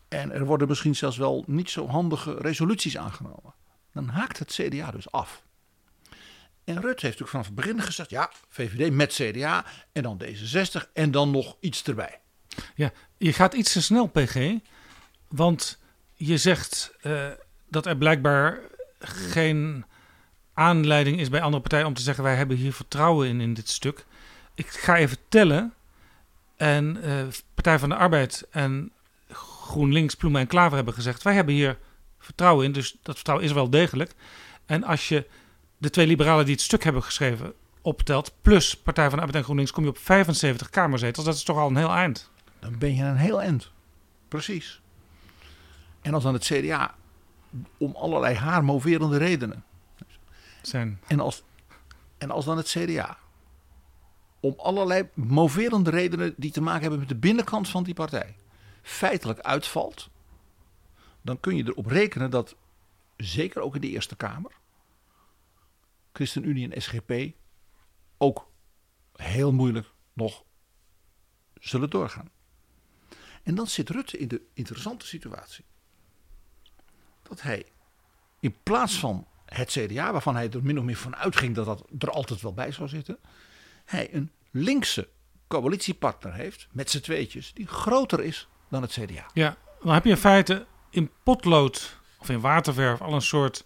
[0.08, 3.54] En er worden misschien zelfs wel niet zo handige resoluties aangenomen.
[3.92, 5.44] Dan haakt het CDA dus af.
[6.64, 10.92] En Rutte heeft natuurlijk vanaf het begin gezegd: ja, VVD met CDA en dan D66
[10.92, 12.20] en dan nog iets erbij.
[12.74, 14.58] Ja, je gaat iets te snel, PG.
[15.28, 15.80] Want
[16.14, 17.30] je zegt uh,
[17.68, 18.60] dat er blijkbaar
[18.98, 19.84] geen
[20.55, 23.68] aanleiding is bij andere partijen om te zeggen: wij hebben hier vertrouwen in in dit
[23.68, 24.05] stuk.
[24.55, 25.74] Ik ga even tellen.
[26.57, 27.22] En uh,
[27.55, 28.92] Partij van de Arbeid en
[29.28, 31.78] GroenLinks, Ploemen en Klaver hebben gezegd: wij hebben hier
[32.18, 32.72] vertrouwen in.
[32.72, 34.14] Dus dat vertrouwen is wel degelijk.
[34.66, 35.26] En als je
[35.78, 39.44] de twee liberalen die het stuk hebben geschreven optelt, plus Partij van de Arbeid en
[39.44, 41.24] GroenLinks, kom je op 75 kamerzetels.
[41.24, 42.30] Dat is toch al een heel eind.
[42.59, 43.70] Dan ben je een heel eind.
[44.28, 44.80] Precies.
[46.00, 46.94] En als dan het CDA
[47.78, 49.64] om allerlei haarmoverende redenen.
[51.06, 51.42] En als,
[52.18, 53.18] en als dan het CDA
[54.40, 58.36] om allerlei moverende redenen die te maken hebben met de binnenkant van die partij
[58.82, 60.10] feitelijk uitvalt,
[61.20, 62.56] dan kun je erop rekenen dat,
[63.16, 64.52] zeker ook in de Eerste Kamer,
[66.12, 67.34] ChristenUnie en SGP
[68.18, 68.50] ook
[69.12, 70.44] heel moeilijk nog
[71.54, 72.30] zullen doorgaan.
[73.42, 75.64] En dan zit Rutte in de interessante situatie
[77.22, 77.66] dat hij
[78.40, 81.84] in plaats van het CDA, waarvan hij er min of meer van uitging dat dat
[81.98, 83.18] er altijd wel bij zou zitten,
[83.84, 85.09] hij een linkse
[85.48, 89.26] coalitiepartner heeft met z'n tweetjes die groter is dan het CDA.
[89.34, 93.64] Ja, dan heb je in feite in potlood of in waterverf al een soort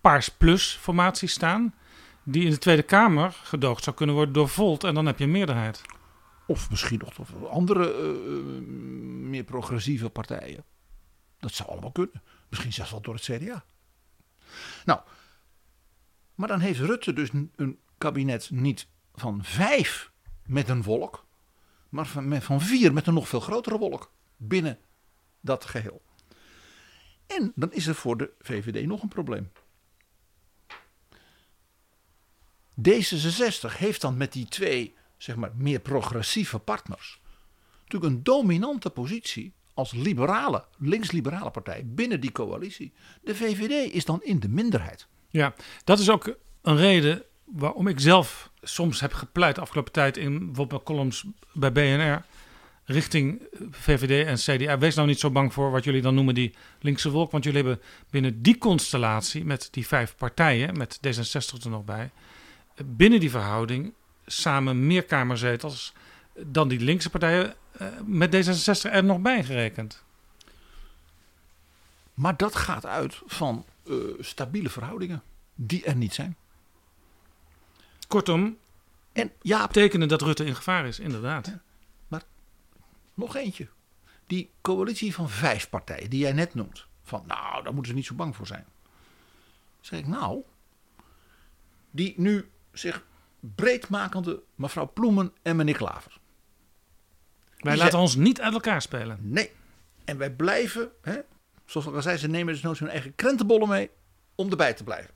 [0.00, 1.74] paars plus formatie staan.
[2.22, 4.84] Die in de Tweede Kamer gedoogd zou kunnen worden door Volt.
[4.84, 5.82] En dan heb je een meerderheid.
[6.46, 8.66] Of misschien nog andere uh,
[9.28, 10.64] meer progressieve partijen.
[11.38, 12.22] Dat zou allemaal kunnen.
[12.48, 13.64] Misschien zelfs wel door het CDA.
[14.84, 15.00] Nou,
[16.34, 20.12] maar dan heeft Rutte dus een kabinet niet van vijf
[20.46, 21.26] met een wolk,
[21.88, 24.78] maar van, van vier met een nog veel grotere wolk binnen
[25.40, 26.02] dat geheel.
[27.26, 29.50] En dan is er voor de VVD nog een probleem.
[32.88, 37.20] D66 heeft dan met die twee zeg maar, meer progressieve partners
[37.86, 42.92] natuurlijk een dominante positie als liberale, links-liberale partij binnen die coalitie.
[43.22, 45.06] De VVD is dan in de minderheid.
[45.28, 45.54] Ja,
[45.84, 50.82] dat is ook een reden waarom ik zelf soms heb gepleit afgelopen tijd in bijvoorbeeld
[50.82, 52.24] columns bij BNR
[52.84, 54.78] richting VVD en CDA.
[54.78, 57.30] Wees nou niet zo bang voor wat jullie dan noemen die linkse wolk.
[57.30, 62.10] Want jullie hebben binnen die constellatie met die vijf partijen, met D66 er nog bij,
[62.84, 63.92] binnen die verhouding
[64.26, 65.92] samen meer kamerzetels
[66.44, 70.04] dan die linkse partijen eh, met D66 er nog bij gerekend.
[72.14, 75.22] Maar dat gaat uit van uh, stabiele verhoudingen
[75.54, 76.36] die er niet zijn.
[78.08, 78.58] Kortom,
[79.12, 81.46] en ja, betekenen dat Rutte in gevaar is, inderdaad.
[81.46, 81.62] Ja,
[82.08, 82.22] maar
[83.14, 83.68] nog eentje.
[84.26, 86.86] Die coalitie van vijf partijen die jij net noemt.
[87.02, 88.66] Van nou, daar moeten ze niet zo bang voor zijn.
[89.80, 90.42] Zeg ik nou,
[91.90, 93.04] die nu zich
[93.40, 96.18] breedmakende mevrouw Ploemen en meneer Klaver.
[97.66, 99.18] Wij laten ons niet uit elkaar spelen.
[99.22, 99.50] Nee.
[100.04, 101.18] En wij blijven, hè,
[101.64, 103.90] zoals ik al zei, ze nemen dus nooit hun eigen krentenbollen mee
[104.34, 105.14] om erbij te blijven.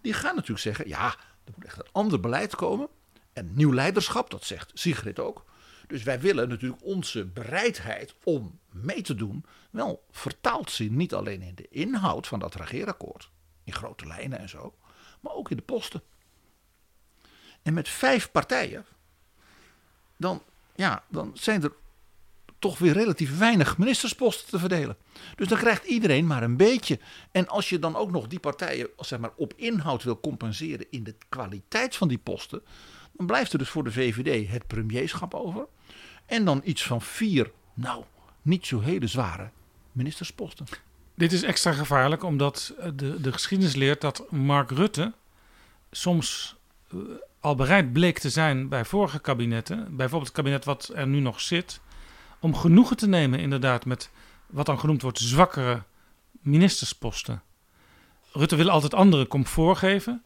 [0.00, 1.06] Die gaan natuurlijk zeggen, ja,
[1.44, 2.88] er moet echt een ander beleid komen.
[3.32, 5.44] En nieuw leiderschap, dat zegt Sigrid ook.
[5.86, 10.96] Dus wij willen natuurlijk onze bereidheid om mee te doen wel vertaald zien.
[10.96, 13.30] Niet alleen in de inhoud van dat regeerakkoord,
[13.64, 14.74] in grote lijnen en zo,
[15.20, 16.02] maar ook in de posten.
[17.62, 18.86] En met vijf partijen,
[20.16, 20.42] dan,
[20.74, 21.72] ja, dan zijn er
[22.62, 24.96] toch weer relatief weinig ministersposten te verdelen.
[25.36, 26.98] Dus dan krijgt iedereen maar een beetje.
[27.30, 31.04] En als je dan ook nog die partijen zeg maar, op inhoud wil compenseren in
[31.04, 32.62] de kwaliteit van die posten,
[33.12, 35.66] dan blijft er dus voor de VVD het premierschap over.
[36.26, 38.04] En dan iets van vier, nou,
[38.42, 39.50] niet zo hele zware
[39.92, 40.66] ministersposten.
[41.14, 45.12] Dit is extra gevaarlijk omdat de, de geschiedenis leert dat Mark Rutte
[45.90, 46.56] soms
[46.90, 46.98] eh,
[47.42, 51.40] al bereid bleek te zijn bij vorige kabinetten, bijvoorbeeld het kabinet wat er nu nog
[51.40, 51.80] zit,
[52.40, 54.10] om genoegen te nemen inderdaad met
[54.46, 55.82] wat dan genoemd wordt zwakkere
[56.40, 57.42] ministersposten.
[58.32, 60.22] Rutte wil altijd anderen comfort geven.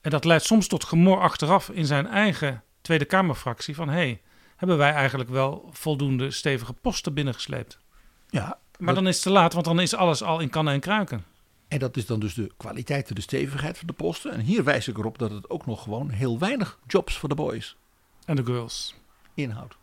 [0.00, 3.88] En dat leidt soms tot gemor achteraf in zijn eigen Tweede Kamerfractie van...
[3.88, 4.20] hé, hey,
[4.56, 7.78] hebben wij eigenlijk wel voldoende stevige posten binnengesleept?
[8.28, 10.80] Ja, maar dan is het te laat, want dan is alles al in kannen en
[10.80, 11.24] kruiken.
[11.74, 14.32] En dat is dan dus de kwaliteit en de stevigheid van de posten.
[14.32, 17.34] En hier wijs ik erop dat het ook nog gewoon heel weinig jobs voor de
[17.34, 17.76] boys.
[18.24, 18.94] En de girls.
[19.34, 19.76] Inhoud.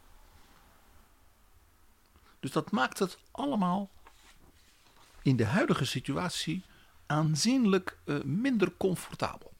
[2.39, 3.89] Dus dat maakt het allemaal
[5.21, 6.63] in de huidige situatie
[7.05, 9.51] aanzienlijk uh, minder comfortabel.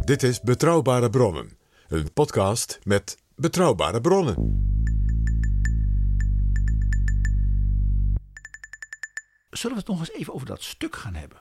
[0.00, 1.58] Dit is Betrouwbare Bronnen,
[1.88, 4.72] een podcast met betrouwbare bronnen.
[9.58, 11.38] Zullen we het nog eens even over dat stuk gaan hebben?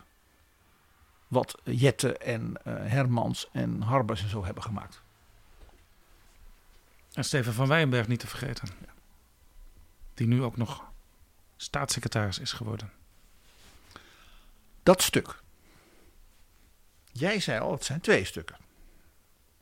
[1.27, 5.01] Wat Jette en uh, Hermans en Harbers en zo hebben gemaakt.
[7.13, 8.69] En Steven van Weyenberg niet te vergeten.
[10.13, 10.83] Die nu ook nog
[11.55, 12.91] staatssecretaris is geworden.
[14.83, 15.41] Dat stuk.
[17.11, 18.57] Jij zei al, het zijn twee stukken.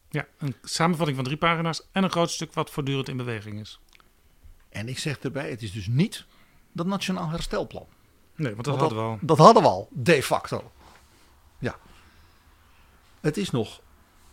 [0.10, 3.80] Ja, een samenvatting van drie pagina's en een groot stuk wat voortdurend in beweging is.
[4.70, 6.26] En ik zeg erbij, het is dus niet
[6.72, 7.88] dat Nationaal Herstelplan.
[8.42, 9.18] Nee, want dat, hadden we al.
[9.22, 10.72] Dat hadden we al, de facto.
[11.60, 11.76] Ja.
[13.20, 13.82] Het is nog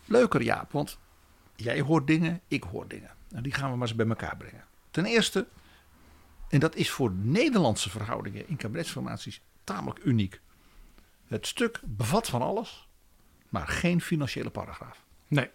[0.04, 0.98] leuker, Jaap, want
[1.61, 3.11] Jij hoort dingen, ik hoor dingen.
[3.30, 4.64] En die gaan we maar eens bij elkaar brengen.
[4.90, 5.46] Ten eerste,
[6.48, 10.40] en dat is voor Nederlandse verhoudingen in kabinetsformaties tamelijk uniek.
[11.26, 12.88] Het stuk bevat van alles,
[13.48, 15.04] maar geen financiële paragraaf.
[15.26, 15.50] Nee.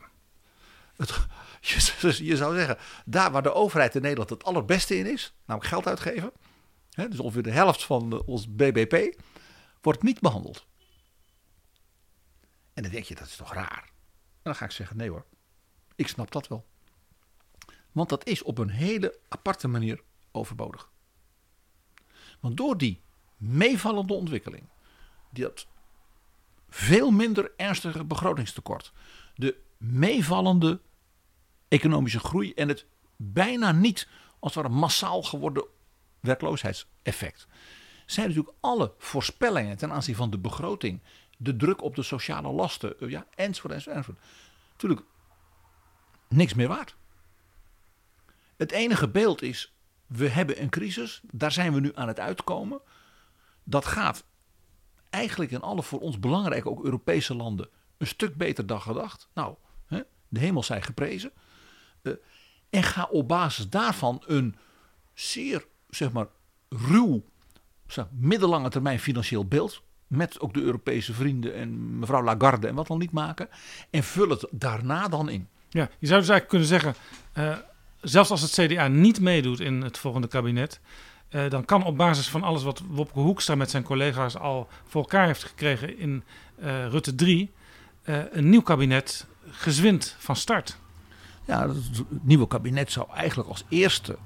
[0.96, 1.28] Het,
[1.62, 5.72] je, je, zou zeggen, daar waar de overheid in Nederland het allerbeste in is, namelijk
[5.72, 6.32] geld uitgeven,
[6.96, 9.22] hè, dus ongeveer de helft van ons BBP,
[9.82, 10.66] wordt niet behandeld.
[12.74, 13.92] En dan denk je, dat is toch raar?
[14.34, 15.26] En dan ga ik zeggen, nee hoor.
[15.96, 16.66] Ik snap dat wel.
[17.92, 20.92] Want dat is op een hele aparte manier overbodig.
[22.40, 23.02] Want door die
[23.38, 24.70] meevallende ontwikkeling,
[25.30, 25.68] dat
[26.70, 28.94] veel minder ernstige begrotingstekort,
[29.36, 30.82] de meevallende
[31.68, 32.86] economische groei en het
[33.16, 34.08] bijna niet
[34.40, 35.66] als het ware massaal geworden
[36.24, 37.48] werkloosheidseffect,
[38.06, 41.02] zijn natuurlijk alle voorspellingen ten aanzien van de begroting,
[41.38, 44.20] de druk op de sociale lasten, ja, enzovoort, enzovoort.
[44.72, 45.02] Natuurlijk
[46.28, 46.96] niks meer waard.
[48.58, 49.74] Het enige beeld is,
[50.08, 52.82] we hebben een crisis, daar zijn we nu aan het uitkomen.
[53.64, 54.24] Dat gaat
[55.10, 59.30] eigenlijk in alle voor ons belangrijke, ook Europese landen, een stuk beter dan gedacht.
[59.34, 59.56] Nou,
[59.86, 61.32] hè, de hemel zij geprezen.
[62.02, 62.14] Uh,
[62.70, 64.56] en ga op basis daarvan een
[65.14, 65.66] zeer,
[65.96, 66.28] zeg maar,
[66.70, 67.24] ruw,
[67.88, 72.88] zeg, middellange termijn financieel beeld met ook de Europese vrienden en mevrouw Lagarde en wat
[72.88, 73.50] dan niet maken.
[73.90, 75.48] En vul het daarna dan in.
[75.70, 76.96] Ja, je zou dus eigenlijk kunnen zeggen,
[77.38, 77.58] uh,
[78.02, 80.80] zelfs als het CDA niet meedoet in het volgende kabinet,
[81.34, 85.02] Uh, dan kan op basis van alles wat Wopke Hoekstra met zijn collega's al voor
[85.02, 86.24] elkaar heeft gekregen in
[86.60, 87.52] uh, Rutte 3,
[88.04, 90.78] uh, een nieuw kabinet gezwind van start.
[91.46, 94.18] Ja, het nieuwe kabinet zou eigenlijk als eerste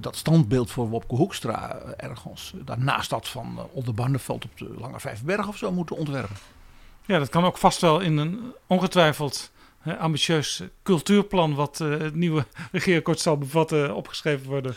[0.00, 5.56] dat standbeeld voor Wopke Hoekstra ergens daarnaast dat van Oldenbarneveld op de Lange Vijfberg of
[5.56, 6.36] zo moeten ontwerpen.
[7.06, 9.50] Ja, dat kan ook vast wel in een ongetwijfeld
[9.98, 14.74] ambitieus cultuurplan wat het nieuwe regeerakkoord zal bevatten opgeschreven worden.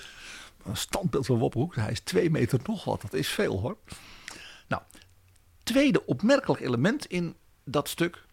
[0.64, 3.78] Een standbeeld van Wopke Hoekstra, hij is twee meter nog wat, dat is veel hoor.
[4.68, 4.82] Nou,
[5.64, 8.26] tweede opmerkelijk element in dat stuk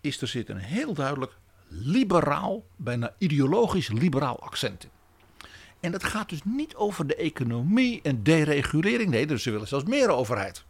[0.00, 4.90] is er zit een heel duidelijk liberaal, bijna ideologisch liberaal accent in.
[5.80, 9.10] En dat gaat dus niet over de economie en deregulering.
[9.10, 10.64] Nee, dus ze willen zelfs meer overheid.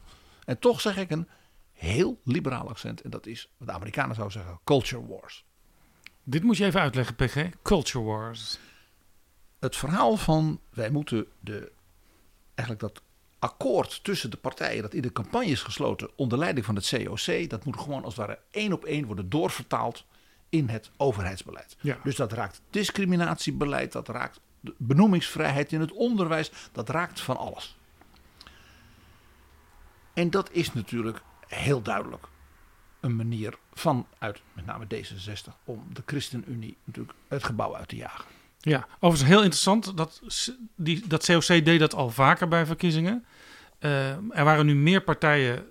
[0.44, 1.28] En toch zeg ik een
[1.72, 3.00] heel liberaal accent.
[3.00, 5.44] En dat is wat de Amerikanen zouden zeggen: culture wars.
[6.22, 7.48] Dit moet je even uitleggen, PG.
[7.62, 8.58] Culture wars.
[9.58, 11.72] Het verhaal van wij moeten de,
[12.54, 13.02] eigenlijk dat
[13.38, 17.50] akkoord tussen de partijen dat in de campagne is gesloten onder leiding van het COC,
[17.50, 20.04] dat moet gewoon als het ware één op één worden doorvertaald
[20.48, 21.76] in het overheidsbeleid.
[21.80, 21.98] Ja.
[22.02, 24.40] Dus dat raakt discriminatiebeleid, dat raakt
[24.76, 27.76] benoemingsvrijheid in het onderwijs, dat raakt van alles.
[30.14, 32.28] En dat is natuurlijk heel duidelijk
[33.00, 38.24] een manier vanuit met name D66 om de ChristenUnie natuurlijk het gebouw uit te jagen.
[38.58, 39.96] Ja, overigens heel interessant.
[39.96, 40.22] Dat,
[40.76, 43.24] die, dat COC deed dat al vaker bij verkiezingen.
[43.80, 45.64] Uh, er waren nu meer partijen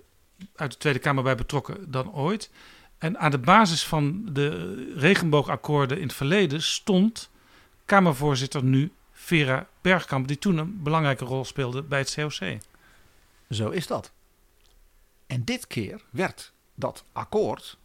[0.54, 2.50] uit de Tweede Kamer bij betrokken dan ooit.
[2.98, 7.30] En aan de basis van de regenboogakkoorden in het verleden stond
[7.86, 12.58] Kamervoorzitter nu Vera Bergkamp, die toen een belangrijke rol speelde bij het COC.
[13.50, 14.12] Zo is dat.
[15.26, 17.78] En dit keer werd dat akkoord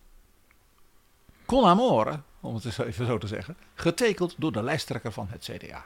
[1.46, 5.86] con amore, om het even zo te zeggen, getekend door de lijsttrekker van het CDA.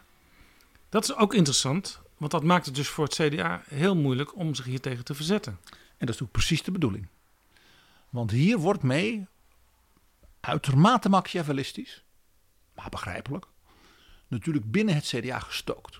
[0.90, 4.56] Dat is ook interessant, want dat maakt het dus voor het CDA heel moeilijk om
[4.56, 5.60] zich hier tegen te verzetten.
[5.98, 7.08] En dat is ook precies de bedoeling.
[8.10, 9.28] Want hier wordt mee,
[10.40, 12.04] uitermate machiavellistisch,
[12.74, 13.46] maar begrijpelijk,
[14.28, 16.00] natuurlijk binnen het CDA gestookt.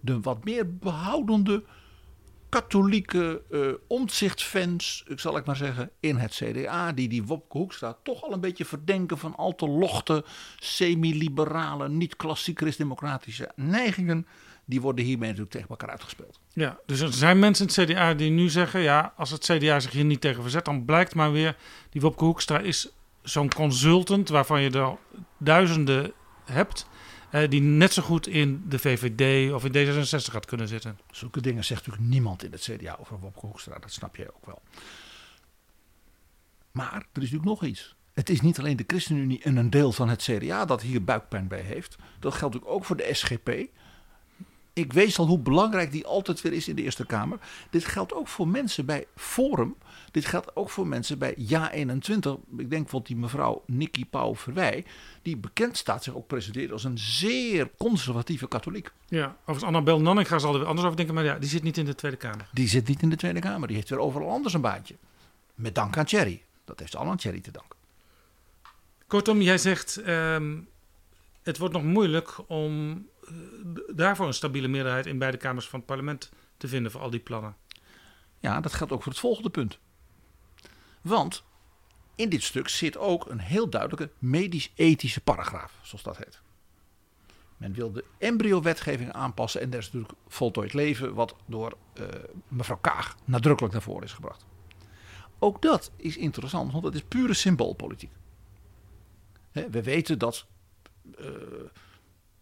[0.00, 1.64] De wat meer behoudende
[2.50, 4.00] katholieke uh,
[5.06, 8.40] ik zal ik maar zeggen, in het CDA, die die Wopke Hoekstra toch al een
[8.40, 10.24] beetje verdenken van al te lochte,
[10.58, 14.26] semi-liberale, niet-klassiek christdemocratische neigingen,
[14.64, 16.40] die worden hiermee natuurlijk tegen elkaar uitgespeeld.
[16.52, 19.80] Ja, dus er zijn mensen in het CDA die nu zeggen, ja, als het CDA
[19.80, 21.56] zich hier niet tegen verzet, dan blijkt maar weer,
[21.90, 22.92] die Wopke Hoekstra is
[23.22, 24.96] zo'n consultant waarvan je er
[25.38, 26.12] duizenden
[26.44, 26.86] hebt.
[27.32, 30.98] Uh, die net zo goed in de VVD of in D66 gaat kunnen zitten.
[31.10, 33.78] Zulke dingen zegt natuurlijk niemand in het CDA over Wopke Hoekstra.
[33.78, 34.62] Dat snap jij ook wel.
[36.70, 37.94] Maar er is natuurlijk nog iets.
[38.12, 41.48] Het is niet alleen de ChristenUnie en een deel van het CDA dat hier buikpijn
[41.48, 41.96] bij heeft.
[42.18, 43.48] Dat geldt natuurlijk ook voor de SGP.
[44.72, 47.38] Ik weet al hoe belangrijk die altijd weer is in de Eerste Kamer.
[47.70, 49.76] Dit geldt ook voor mensen bij Forum.
[50.10, 51.38] Dit geldt ook voor mensen bij Ja21.
[51.38, 54.84] Ik denk bijvoorbeeld die mevrouw Nikki Pauw Verwij.
[55.22, 58.90] Die bekend staat zich ook presenteren als een zeer conservatieve katholiek.
[59.08, 61.14] Ja, overigens Annabel Nanninga zal er anders over denken.
[61.14, 62.48] Maar ja, die zit niet in de Tweede Kamer.
[62.52, 63.68] Die zit niet in de Tweede Kamer.
[63.68, 64.96] Die heeft weer overal anders een baantje.
[65.54, 66.42] Met dank aan Thierry.
[66.64, 67.78] Dat heeft allemaal aan Thierry te danken.
[69.06, 70.08] Kortom, jij zegt...
[70.08, 70.68] Um,
[71.42, 73.06] het wordt nog moeilijk om
[73.94, 77.20] daarvoor een stabiele meerderheid in beide kamers van het parlement te vinden voor al die
[77.20, 77.56] plannen.
[78.38, 79.78] Ja, dat geldt ook voor het volgende punt.
[81.00, 81.44] Want
[82.14, 86.40] in dit stuk zit ook een heel duidelijke medisch-ethische paragraaf, zoals dat heet.
[87.56, 92.06] Men wil de embryo-wetgeving aanpassen en er is natuurlijk voltooid leven, wat door uh,
[92.48, 94.46] mevrouw Kaag nadrukkelijk naar voren is gebracht.
[95.38, 98.12] Ook dat is interessant, want het is pure symboolpolitiek.
[99.52, 100.46] We weten dat
[101.20, 101.26] uh,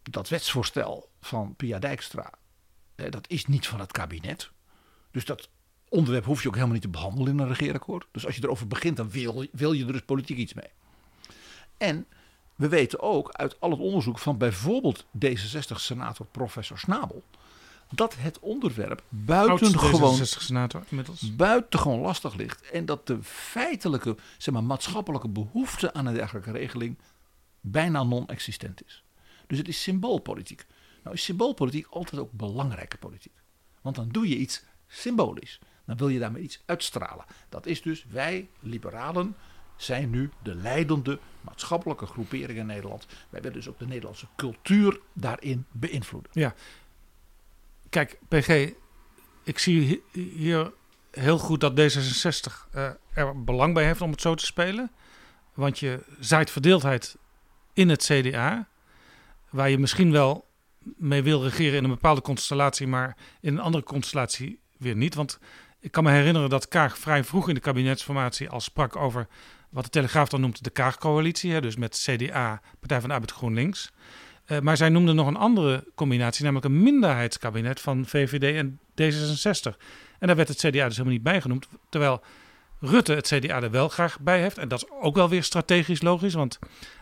[0.02, 2.32] dat wetsvoorstel van Pia Dijkstra,
[2.94, 4.50] dat is niet van het kabinet.
[5.10, 5.48] Dus dat
[5.88, 8.06] onderwerp hoef je ook helemaal niet te behandelen in een regeerakkoord.
[8.12, 10.70] Dus als je erover begint, dan wil, wil je er dus politiek iets mee.
[11.76, 12.06] En
[12.54, 17.24] we weten ook uit al het onderzoek van bijvoorbeeld D66-senator professor Snabel...
[17.90, 20.20] dat het onderwerp buitengewoon,
[21.36, 22.70] buitengewoon lastig ligt.
[22.70, 26.98] En dat de feitelijke, zeg maar, maatschappelijke behoefte aan een dergelijke regeling
[27.60, 29.02] bijna non-existent is.
[29.46, 30.66] Dus het is symboolpolitiek.
[31.02, 33.42] Nou is symboolpolitiek altijd ook belangrijke politiek.
[33.80, 35.58] Want dan doe je iets symbolisch.
[35.88, 37.24] Dan wil je daarmee iets uitstralen.
[37.48, 39.36] Dat is dus wij, liberalen,
[39.76, 43.06] zijn nu de leidende maatschappelijke groepering in Nederland.
[43.28, 46.30] Wij willen dus ook de Nederlandse cultuur daarin beïnvloeden.
[46.34, 46.54] Ja.
[47.88, 48.70] Kijk, PG,
[49.42, 50.72] ik zie hier
[51.10, 54.90] heel goed dat D66 uh, er belang bij heeft om het zo te spelen.
[55.54, 57.16] Want je zaait verdeeldheid
[57.72, 58.68] in het CDA
[59.50, 60.48] waar je misschien wel
[60.82, 65.14] mee wil regeren in een bepaalde constellatie, maar in een andere constellatie weer niet.
[65.14, 65.38] Want
[65.80, 69.26] ik kan me herinneren dat Kaag vrij vroeg in de kabinetsformatie al sprak over
[69.68, 71.60] wat de Telegraaf dan noemt de Kaag-coalitie.
[71.60, 73.90] Dus met CDA, Partij van de Arbeid GroenLinks.
[74.46, 79.76] Uh, maar zij noemde nog een andere combinatie, namelijk een minderheidskabinet van VVD en D66.
[80.18, 81.68] En daar werd het CDA dus helemaal niet bij genoemd.
[81.88, 82.22] Terwijl
[82.80, 84.58] Rutte het CDA er wel graag bij heeft.
[84.58, 86.34] En dat is ook wel weer strategisch logisch.
[86.34, 86.58] Want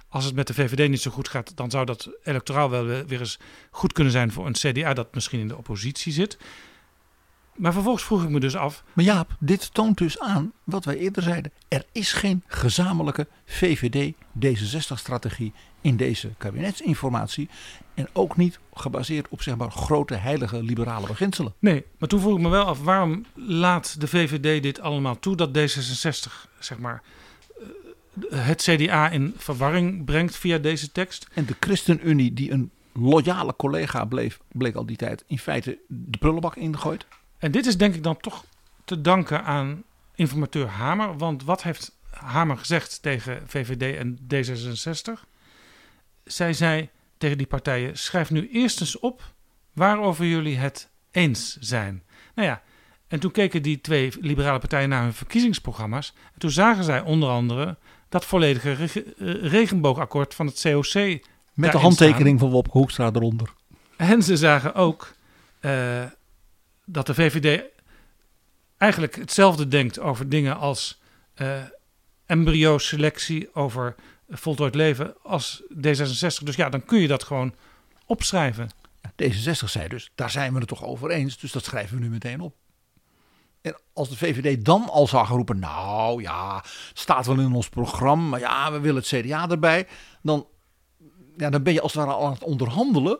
[0.09, 3.21] als het met de VVD niet zo goed gaat, dan zou dat electoraal wel weer
[3.21, 3.39] eens
[3.71, 6.39] goed kunnen zijn voor een CDA dat misschien in de oppositie zit.
[7.57, 8.85] Maar vervolgens vroeg ik me dus af.
[8.93, 11.53] Maar Jaap, dit toont dus aan wat wij eerder zeiden.
[11.69, 17.49] Er is geen gezamenlijke VVD-D66-strategie in deze kabinetsinformatie.
[17.95, 21.55] En ook niet gebaseerd op zeg maar grote heilige liberale beginselen.
[21.59, 22.81] Nee, maar toen vroeg ik me wel af.
[22.81, 25.37] Waarom laat de VVD dit allemaal toe?
[25.37, 27.03] Dat D66 zeg maar
[28.31, 31.29] eh, het CDA in verwarring brengt via deze tekst.
[31.33, 36.19] En de ChristenUnie die een loyale collega bleef, bleek al die tijd in feite de
[36.19, 37.07] prullenbak ingegooid.
[37.39, 38.45] En dit is denk ik dan toch
[38.85, 39.83] te danken aan
[40.15, 41.19] informateur Hamer.
[41.19, 45.21] Want wat heeft Hamer gezegd tegen VVD en D66?
[46.25, 49.33] Zij zei tegen die partijen: schrijf nu eerst eens op
[49.73, 52.03] waarover jullie het eens zijn.
[52.35, 52.63] Nou ja,
[53.09, 56.15] en toen keken die twee liberale partijen naar hun verkiezingsprogramma's.
[56.33, 57.77] En toen zagen zij onder andere
[58.09, 58.73] dat volledige
[59.41, 61.21] regenboogakkoord van het COC.
[61.55, 63.53] Met de handtekening van Wopke Hoekstra eronder.
[63.97, 65.15] En ze zagen ook
[65.61, 66.03] uh,
[66.87, 67.63] dat de VVD
[68.77, 71.01] eigenlijk hetzelfde denkt over dingen als
[71.37, 71.63] uh,
[72.27, 73.95] embryo-selectie, over
[74.29, 76.43] voltooid leven als D66.
[76.43, 77.55] Dus ja, dan kun je dat gewoon
[78.07, 78.71] opschrijven.
[79.23, 82.11] D66 zei dus, daar zijn we het toch over eens, dus dat schrijven we nu
[82.11, 82.55] meteen op.
[83.61, 88.37] En als de VVD dan al zou roepen, nou ja, staat wel in ons programma,
[88.37, 89.87] ja, we willen het CDA erbij,
[90.23, 90.47] dan,
[91.37, 93.19] ja, dan ben je als het ware al aan het onderhandelen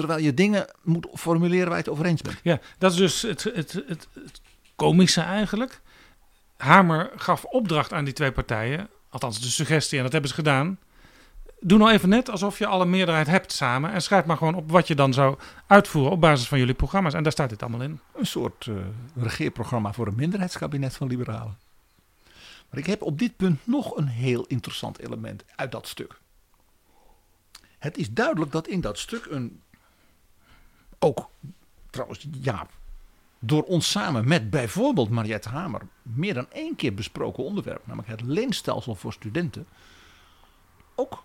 [0.00, 2.40] terwijl je dingen moet formuleren waar je het over eens bent.
[2.42, 4.40] Ja, dat is dus het, het, het, het
[4.76, 5.80] komische eigenlijk.
[6.56, 10.78] Hamer gaf opdracht aan die twee partijen, althans de suggestie, en dat hebben ze gedaan.
[11.60, 14.70] Doe nou even net alsof je alle meerderheid hebt samen en schrijf maar gewoon op
[14.70, 17.14] wat je dan zou uitvoeren op basis van jullie programma's.
[17.14, 18.00] En daar staat dit allemaal in.
[18.14, 18.76] Een soort uh,
[19.16, 21.58] regeerprogramma voor een minderheidskabinet van liberalen.
[22.70, 26.18] Maar ik heb op dit punt nog een heel interessant element uit dat stuk.
[27.78, 29.60] Het is duidelijk dat in dat stuk een
[31.00, 31.30] ook
[31.90, 32.66] trouwens, ja,
[33.38, 38.20] door ons samen met bijvoorbeeld Mariette Hamer meer dan één keer besproken onderwerp, namelijk het
[38.20, 39.66] leenstelsel voor studenten,
[40.94, 41.22] ook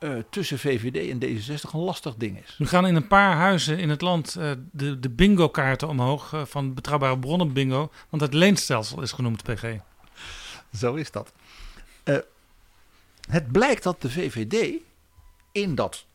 [0.00, 2.54] uh, tussen VVD en D66 een lastig ding is.
[2.58, 6.44] We gaan in een paar huizen in het land uh, de, de bingo-kaarten omhoog uh,
[6.44, 9.76] van betrouwbare bronnen bingo, want het leenstelsel is genoemd PG.
[10.72, 11.32] Zo is dat.
[13.30, 14.80] het blijkt dat de VVD
[15.52, 16.06] in dat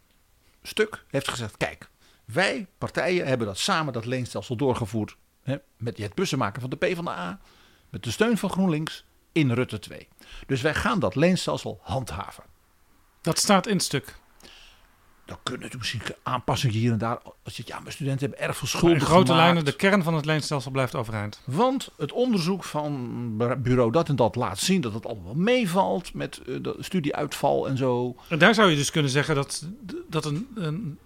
[0.61, 1.89] stuk heeft gezegd: kijk,
[2.25, 5.15] wij, partijen, hebben dat samen, dat leenstelsel doorgevoerd.
[5.43, 7.39] Hè, met het bussen maken van de PvdA.
[7.89, 10.07] Met de steun van GroenLinks in Rutte 2.
[10.47, 12.43] Dus wij gaan dat leenstelsel handhaven.
[13.21, 14.15] Dat staat in het stuk.
[15.25, 17.19] Dan kunnen er misschien aanpassingen hier en daar.
[17.43, 20.13] Als je ja, mijn studenten hebben erg veel schulden In grote lijnen, de kern van
[20.13, 21.41] het leenstelsel blijft overeind.
[21.45, 26.37] Want het onderzoek van bureau dat en dat laat zien dat het allemaal meevalt met
[26.37, 28.15] eh, de studieuitval en zo.
[28.29, 29.67] En daar zou je dus kunnen zeggen dat,
[30.09, 30.99] dat een, een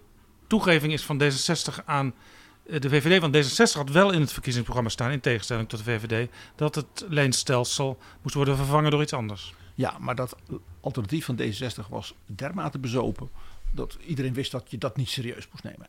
[0.48, 2.14] toegeving is van D66 aan
[2.66, 3.20] eh, de VVD.
[3.20, 7.04] Want D66 had wel in het verkiezingsprogramma staan, in tegenstelling tot de VVD, dat het
[7.08, 9.54] leenstelsel moest worden vervangen door iets anders.
[9.74, 10.36] Ja, maar dat
[10.80, 13.30] alternatief van D66 was dermate bezopen
[13.70, 15.88] dat iedereen wist dat je dat niet serieus moest nemen.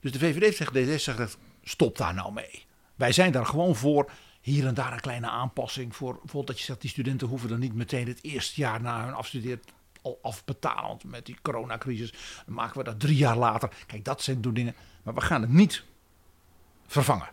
[0.00, 2.64] Dus de VVD zegt D66 zegt, stop daar nou mee.
[2.94, 4.10] Wij zijn daar gewoon voor.
[4.40, 6.12] Hier en daar een kleine aanpassing voor.
[6.12, 9.14] Bijvoorbeeld dat je zegt, die studenten hoeven dan niet meteen het eerste jaar na hun
[9.14, 9.72] afstudeerd
[10.02, 12.14] al afbetaald met die coronacrisis.
[12.46, 13.70] Maken we dat drie jaar later.
[13.86, 14.74] Kijk, dat zijn dingen.
[15.02, 15.84] Maar we gaan het niet
[16.86, 17.28] vervangen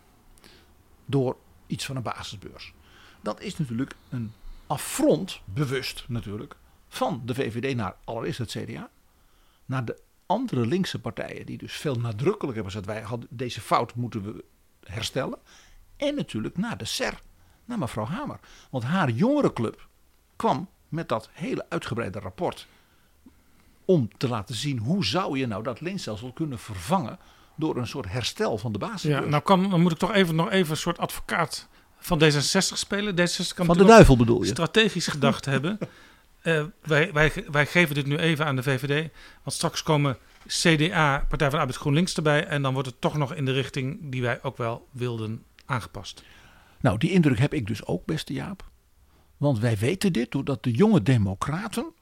[1.04, 2.72] door iets van een basisbeurs.
[3.20, 4.32] Dat is natuurlijk een
[4.66, 6.56] affront, bewust natuurlijk,
[6.88, 8.90] van de VVD naar allereerst het CDA.
[9.64, 13.94] Naar de andere linkse partijen, die dus veel nadrukkelijker hebben gezegd: wij hadden deze fout
[13.94, 14.44] moeten we
[14.82, 15.38] herstellen.
[15.96, 17.20] En natuurlijk naar de SER,
[17.64, 18.40] naar mevrouw Hamer.
[18.70, 19.88] Want haar jongerenclub
[20.36, 22.66] kwam met dat hele uitgebreide rapport.
[23.84, 27.18] Om te laten zien hoe zou je nou dat leenstelsel kunnen vervangen
[27.56, 29.10] door een soort herstel van de basis.
[29.10, 31.68] Ja, nou kan, dan moet ik toch even nog even een soort advocaat
[31.98, 33.14] van D66 spelen.
[33.14, 34.48] D66 kan van de duivel bedoel je?
[34.48, 35.78] Strategisch gedacht hebben.
[36.42, 39.10] Uh, wij, wij, wij geven dit nu even aan de VVD.
[39.42, 42.46] Want straks komen CDA, Partij van de Arbeid GroenLinks erbij.
[42.46, 46.22] En dan wordt het toch nog in de richting die wij ook wel wilden aangepast.
[46.80, 48.64] Nou, die indruk heb ik dus ook, beste Jaap.
[49.38, 51.92] Want wij weten dit doordat de jonge democraten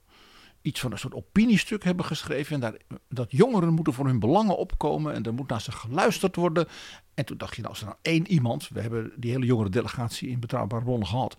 [0.66, 2.54] iets van een soort opiniestuk hebben geschreven.
[2.54, 2.76] En daar,
[3.08, 5.14] dat jongeren moeten voor hun belangen opkomen.
[5.14, 6.68] En er moet naar ze geluisterd worden.
[7.14, 8.68] En toen dacht je, nou, als er nou één iemand.
[8.68, 11.36] We hebben die hele jongere delegatie in Betrouwbare Bronnen gehad.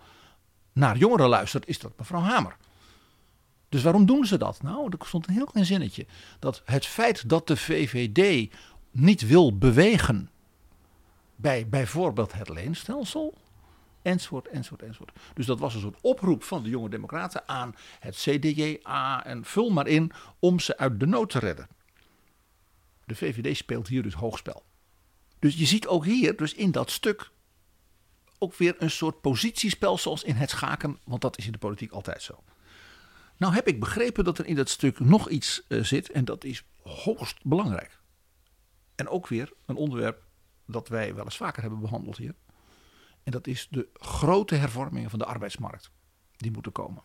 [0.73, 2.57] Naar jongeren luistert, is dat mevrouw Hamer.
[3.69, 4.61] Dus waarom doen ze dat?
[4.61, 6.05] Nou, er stond een heel klein zinnetje.
[6.39, 8.53] Dat het feit dat de VVD
[8.91, 10.29] niet wil bewegen
[11.35, 13.33] bij bijvoorbeeld het leenstelsel,
[14.07, 15.11] enzovoort, enzovoort, enzovoort.
[15.33, 19.69] Dus dat was een soort oproep van de jonge democraten aan het CDJA en vul
[19.69, 21.67] maar in om ze uit de nood te redden.
[23.05, 24.63] De VVD speelt hier dus hoogspel.
[25.39, 27.31] Dus je ziet ook hier, dus in dat stuk,
[28.37, 31.91] ook weer een soort positiespel zoals in het schaken, want dat is in de politiek
[31.91, 32.43] altijd zo.
[33.37, 36.43] Nou heb ik begrepen dat er in dat stuk nog iets uh, zit en dat
[36.43, 37.99] is hoogst belangrijk.
[38.95, 40.23] En ook weer een onderwerp
[40.65, 42.35] dat wij wel eens vaker hebben behandeld hier.
[43.27, 45.91] En dat is de grote hervormingen van de arbeidsmarkt.
[46.37, 47.03] Die moeten komen.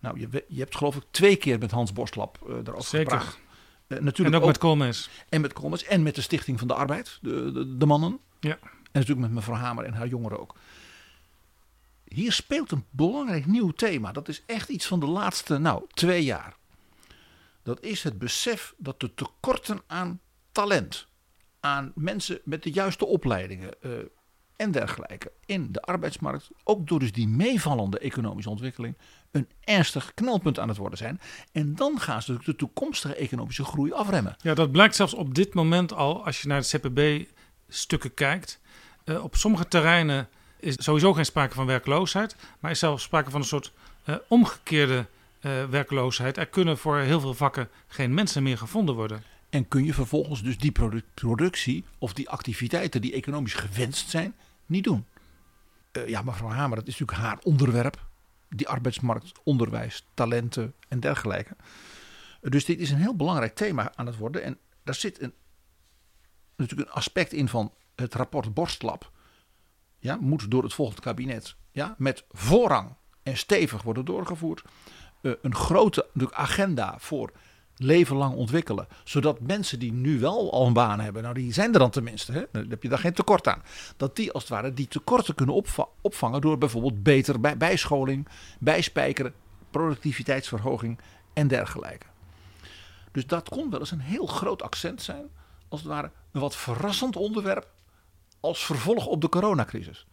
[0.00, 3.20] Nou, je, je hebt geloof ik twee keer met Hans Boslap uh, daarover Zeker.
[3.20, 3.38] gepraat.
[3.88, 5.10] Uh, natuurlijk en ook, met Koolmees.
[5.28, 5.84] En met Koolmees.
[5.84, 8.18] En met de Stichting van de Arbeid, de, de, de mannen.
[8.40, 8.58] Ja.
[8.62, 10.54] En natuurlijk met mevrouw Hamer en haar jongeren ook.
[12.04, 14.12] Hier speelt een belangrijk nieuw thema.
[14.12, 16.56] Dat is echt iets van de laatste, nou, twee jaar.
[17.62, 20.20] Dat is het besef dat de tekorten aan
[20.52, 21.06] talent,
[21.60, 23.92] aan mensen met de juiste opleidingen uh,
[24.56, 28.96] en dergelijke in de arbeidsmarkt, ook door dus die meevallende economische ontwikkeling,
[29.30, 31.20] een ernstig knelpunt aan het worden zijn.
[31.52, 34.36] En dan gaan ze de toekomstige economische groei afremmen.
[34.38, 38.60] Ja, dat blijkt zelfs op dit moment al, als je naar de CPB-stukken kijkt.
[39.04, 40.28] Uh, op sommige terreinen
[40.60, 43.72] is sowieso geen sprake van werkloosheid, maar is zelfs sprake van een soort
[44.04, 45.06] uh, omgekeerde
[45.40, 46.36] uh, werkloosheid.
[46.36, 49.22] Er kunnen voor heel veel vakken geen mensen meer gevonden worden.
[49.50, 54.34] En kun je vervolgens dus die produc productie of die activiteiten die economisch gewenst zijn,
[54.66, 55.06] niet doen.
[55.92, 58.04] Uh, ja, mevrouw Hamer, dat is natuurlijk haar onderwerp.
[58.48, 61.56] Die arbeidsmarkt, onderwijs, talenten en dergelijke.
[62.40, 64.42] Dus dit is een heel belangrijk thema aan het worden.
[64.42, 65.34] En daar zit een,
[66.56, 69.12] natuurlijk een aspect in van het rapport Borstlab.
[69.98, 74.62] Ja, moet door het volgende kabinet ja, met voorrang en stevig worden doorgevoerd.
[75.22, 77.32] Uh, een grote agenda voor
[77.76, 78.86] leven lang ontwikkelen.
[79.04, 82.32] Zodat mensen die nu wel al een baan hebben, nou die zijn er dan tenminste,
[82.32, 82.44] hè?
[82.52, 83.62] dan heb je daar geen tekort aan.
[83.96, 88.28] Dat die als het ware die tekorten kunnen opva opvangen door bijvoorbeeld beter bij bijscholing,
[88.58, 89.34] bijspijkeren,
[89.70, 90.98] productiviteitsverhoging
[91.32, 92.06] en dergelijke.
[93.12, 95.26] Dus dat kon wel eens een heel groot accent zijn,
[95.68, 97.68] als het ware een wat verrassend onderwerp
[98.40, 100.06] als vervolg op de coronacrisis.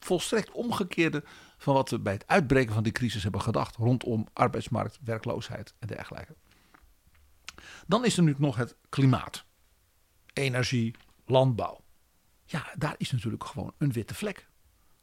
[0.00, 1.24] Volstrekt omgekeerde
[1.58, 5.86] van wat we bij het uitbreken van die crisis hebben gedacht rondom arbeidsmarkt, werkloosheid en
[5.86, 6.34] dergelijke.
[7.86, 9.44] Dan is er nu nog het klimaat.
[10.32, 10.94] Energie,
[11.26, 11.80] landbouw.
[12.44, 14.48] Ja, daar is natuurlijk gewoon een witte vlek.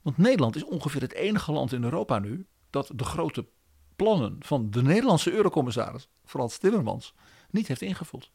[0.01, 3.47] Want Nederland is ongeveer het enige land in Europa nu dat de grote
[3.95, 7.13] plannen van de Nederlandse eurocommissaris Frans Timmermans
[7.49, 8.31] niet heeft ingevuld.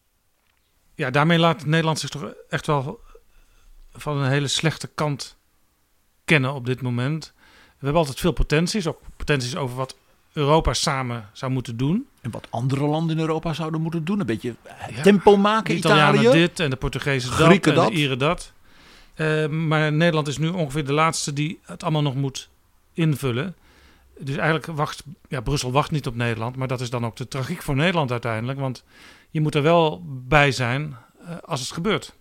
[0.94, 3.00] Ja, daarmee laat Nederland zich toch echt wel
[3.90, 5.36] van een hele slechte kant
[6.24, 7.32] kennen op dit moment.
[7.66, 9.96] We hebben altijd veel potenties, ook potenties over wat
[10.34, 12.06] Europa samen zou moeten doen.
[12.20, 14.20] En wat andere landen in Europa zouden moeten doen.
[14.20, 14.54] Een beetje
[14.94, 16.38] ja, tempo maken, de Italianen Italië.
[16.38, 17.88] dit en de Portugezen dat Grieken en dat.
[17.88, 18.52] de Ieren dat.
[19.16, 22.48] Uh, maar Nederland is nu ongeveer de laatste die het allemaal nog moet
[22.92, 23.56] invullen.
[24.18, 26.56] Dus eigenlijk wacht, ja, Brussel wacht niet op Nederland.
[26.56, 28.58] Maar dat is dan ook de tragiek voor Nederland uiteindelijk.
[28.58, 28.84] Want
[29.30, 32.14] je moet er wel bij zijn uh, als het gebeurt.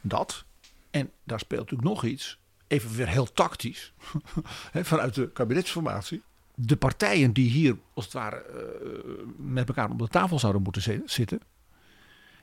[0.00, 0.44] Dat.
[0.90, 2.38] En daar speelt natuurlijk nog iets.
[2.66, 3.92] Even weer heel tactisch.
[4.72, 6.22] vanuit de kabinetsformatie
[6.60, 11.02] de partijen die hier als het ware uh, met elkaar op de tafel zouden moeten
[11.04, 11.40] zitten,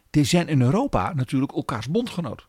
[0.10, 2.48] die zijn in Europa natuurlijk elkaars bondgenoot.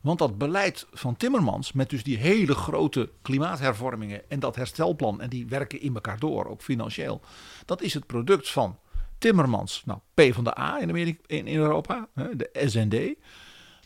[0.00, 5.28] Want dat beleid van Timmermans, met dus die hele grote klimaathervormingen en dat herstelplan, en
[5.28, 7.20] die werken in elkaar door, ook financieel,
[7.64, 8.78] dat is het product van
[9.18, 12.96] Timmermans, nou P van de A in, Amerika, in, Europa, de SND.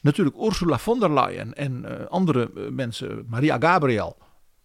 [0.00, 4.16] Natuurlijk Ursula von der Leyen en uh, andere uh, mensen, Maria Gabriel,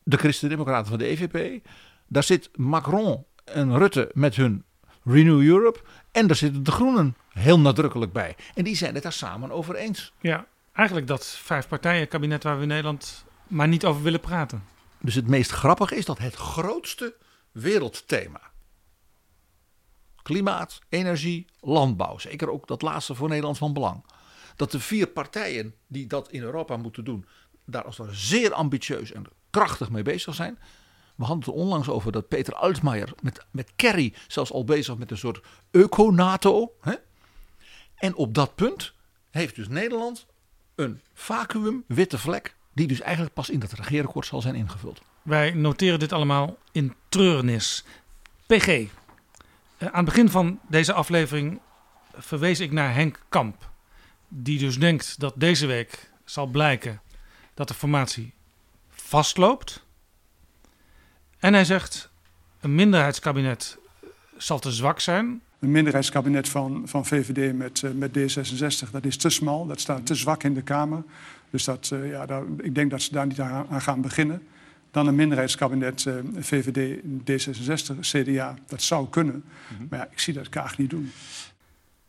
[0.04, 1.66] de Christen-Democraten van de EVP.
[2.08, 4.64] Daar zit Macron en Rutte met hun
[5.04, 5.80] Renew Europe.
[6.12, 8.36] En daar zitten de Groenen heel nadrukkelijk bij.
[8.56, 10.14] En die zijn het daar samen over eens.
[10.22, 14.64] Ja, eigenlijk dat vijf partijen kabinet waar we in Nederland maar niet over willen praten.
[15.00, 17.16] Dus het meest grappige is dat het grootste
[17.52, 18.42] wereldthema.
[20.24, 22.18] Klimaat, energie, landbouw.
[22.18, 24.06] Zeker ook dat laatste voor Nederland van belang.
[24.56, 27.26] Dat de vier partijen die dat in Europa moeten doen.
[27.66, 30.60] Daar als het ware zeer ambitieus en krachtig mee bezig zijn.
[31.18, 35.12] We hadden het onlangs over dat Peter Altmaier met, met Kerry zelfs al bezig met
[35.12, 36.74] een soort eco-NATO.
[37.96, 38.94] En op dat punt
[39.32, 40.26] heeft dus Nederland
[40.76, 45.02] een vacuüm, witte vlek, die dus eigenlijk pas in dat regeerakkoord zal zijn ingevuld.
[45.22, 47.84] Wij noteren dit allemaal in treurnis.
[48.46, 48.68] PG,
[49.80, 51.60] aan het begin van deze aflevering
[52.14, 53.70] verwees ik naar Henk Kamp.
[54.28, 57.02] Die dus denkt dat deze week zal blijken
[57.54, 58.34] dat de formatie
[58.90, 59.86] vastloopt.
[61.40, 62.10] En hij zegt:
[62.60, 63.78] een minderheidskabinet
[64.38, 65.42] zal te zwak zijn.
[65.60, 69.66] Een minderheidskabinet van, van VVD met, uh, met D66, dat is te smal.
[69.66, 71.04] Dat staat te zwak in de Kamer.
[71.50, 74.48] Dus dat, uh, ja, daar, ik denk dat ze daar niet aan, aan gaan beginnen.
[74.92, 78.56] Dan een minderheidskabinet uh, VVD, D66, CDA.
[78.68, 79.36] Dat zou kunnen.
[79.36, 79.88] Mm -hmm.
[79.90, 81.12] Maar ja, ik zie dat Kaag niet doen.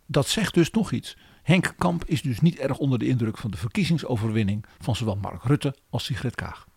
[0.06, 1.16] Dat zegt dus nog iets.
[1.42, 5.42] Henk Kamp is dus niet erg onder de indruk van de verkiezingsoverwinning van zowel Mark
[5.42, 6.67] Rutte als Sigrid Kaag.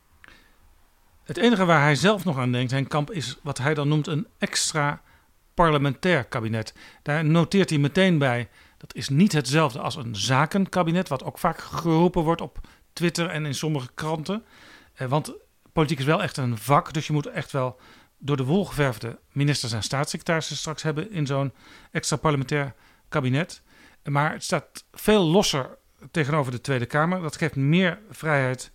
[1.32, 4.08] Het enige waar hij zelf nog aan denkt, Henk Kamp, is wat hij dan noemt
[4.08, 5.02] een extra
[5.54, 6.74] parlementair kabinet.
[7.02, 11.60] Daar noteert hij meteen bij, dat is niet hetzelfde als een zakenkabinet, wat ook vaak
[11.60, 12.60] geroepen wordt op
[12.94, 14.44] Twitter en in sommige kranten.
[14.94, 15.34] Eh, want
[15.74, 17.80] politiek is wel echt een vak, dus je moet echt wel
[18.18, 21.54] door de wol geverfde ministers en staatssecretarissen straks hebben in zo'n
[21.92, 22.74] extra parlementair
[23.10, 23.62] kabinet.
[24.04, 25.78] Maar het staat veel losser
[26.12, 27.22] tegenover de Tweede Kamer.
[27.22, 28.72] Dat geeft meer vrijheid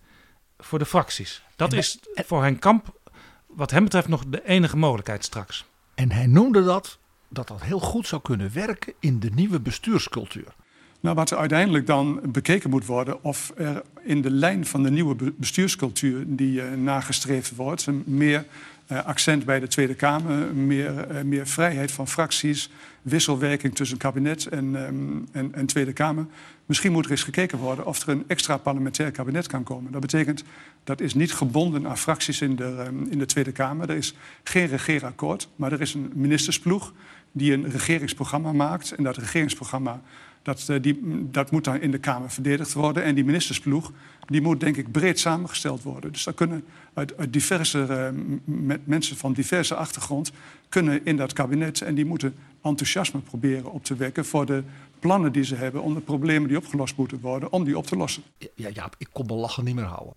[0.57, 1.45] voor de fracties.
[1.57, 2.99] Dat is voor Henk Kamp,
[3.47, 5.65] wat hem betreft, nog de enige mogelijkheid straks.
[5.95, 6.97] En hij noemde dat
[7.29, 10.55] dat dat heel goed zou kunnen werken in de nieuwe bestuurscultuur.
[10.99, 14.91] Nou, wat er uiteindelijk dan bekeken moet worden of er in de lijn van de
[14.91, 18.45] nieuwe bestuurscultuur die uh, nagestreefd wordt, meer
[18.87, 22.69] accent bij de Tweede Kamer, meer, uh, meer vrijheid van fracties,
[23.01, 26.25] wisselwerking tussen kabinet en, um, en, en, Tweede Kamer.
[26.65, 29.91] Misschien moet er eens gekeken worden of er een extra parlementair kabinet kan komen.
[29.91, 30.43] Dat betekent
[30.83, 33.89] dat is niet gebonden aan fracties in de, um, in de Tweede Kamer.
[33.89, 36.93] Er is geen regeerakkoord, maar er is een ministersploeg
[37.31, 38.91] die een regeringsprogramma maakt.
[38.91, 40.01] En dat regeringsprogramma
[40.47, 40.99] dat, uh, die,
[41.31, 43.03] dat moet dan in de Kamer verdedigd worden.
[43.03, 43.91] En die ministersploeg
[44.25, 46.11] die moet denk ik breed samengesteld worden.
[46.11, 50.31] Dus daar kunnen uit, diverse uh, met mensen van diverse achtergrond
[50.69, 51.81] kunnen in dat kabinet.
[51.81, 54.63] En die moeten enthousiasme proberen op te wekken voor de
[54.99, 57.95] plannen die ze hebben om de problemen die opgelost moeten worden, om die op te
[57.95, 58.23] lossen.
[58.37, 60.13] Ja, ja ik kon mijn lachen niet meer houden.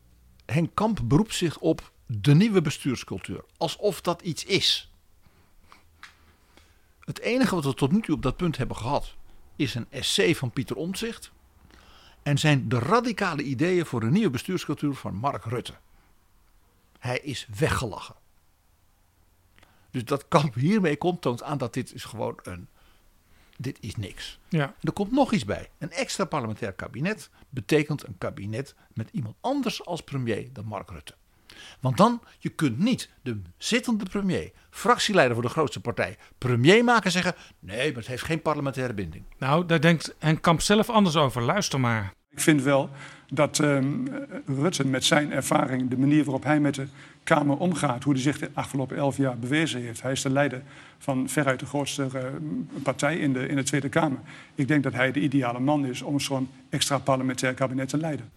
[0.47, 3.45] Henk Kamp beroept zich op de nieuwe bestuurscultuur.
[3.57, 4.93] Alsof dat iets is.
[7.01, 9.19] Het enige wat we tot nu toe op dat punt hebben gehad
[9.61, 11.31] is een essay van Pieter Omtzigt.
[12.23, 15.75] En zijn de radicale ideeën voor een nieuwe bestuurscultuur van Mark Rutte.
[16.99, 18.15] Hij is weggelachen.
[19.91, 22.69] Dus dat Kamp hiermee komt, toont aan dat dit is gewoon een.
[23.57, 24.39] Dit is niks.
[24.49, 24.75] Ja.
[24.81, 25.71] Er komt nog iets bij.
[25.79, 31.15] Een extra parlementair kabinet betekent een kabinet met iemand anders als premier dan Mark Rutte.
[31.81, 37.05] Want dan, je kunt niet de zittende premier, fractieleider voor de grootste partij, premier maken
[37.05, 39.25] en zeggen: nee, maar het heeft geen parlementaire binding.
[39.39, 41.43] Nou, daar denkt Henk Kamp zelf anders over.
[41.43, 42.13] Luister maar.
[42.31, 42.91] Ik vind wel
[43.33, 44.09] dat um,
[44.47, 46.87] Rutte met zijn ervaring, de manier waarop hij met de
[47.23, 50.03] Kamer omgaat, hoe hij zich de afgelopen elf jaar bewezen heeft.
[50.03, 50.63] Hij is de leider
[50.99, 52.23] van veruit de grootste uh,
[52.83, 54.19] partij in de, in de Tweede Kamer.
[54.55, 58.31] Ik denk dat hij de ideale man is om zo'n extra parlementair kabinet te leiden.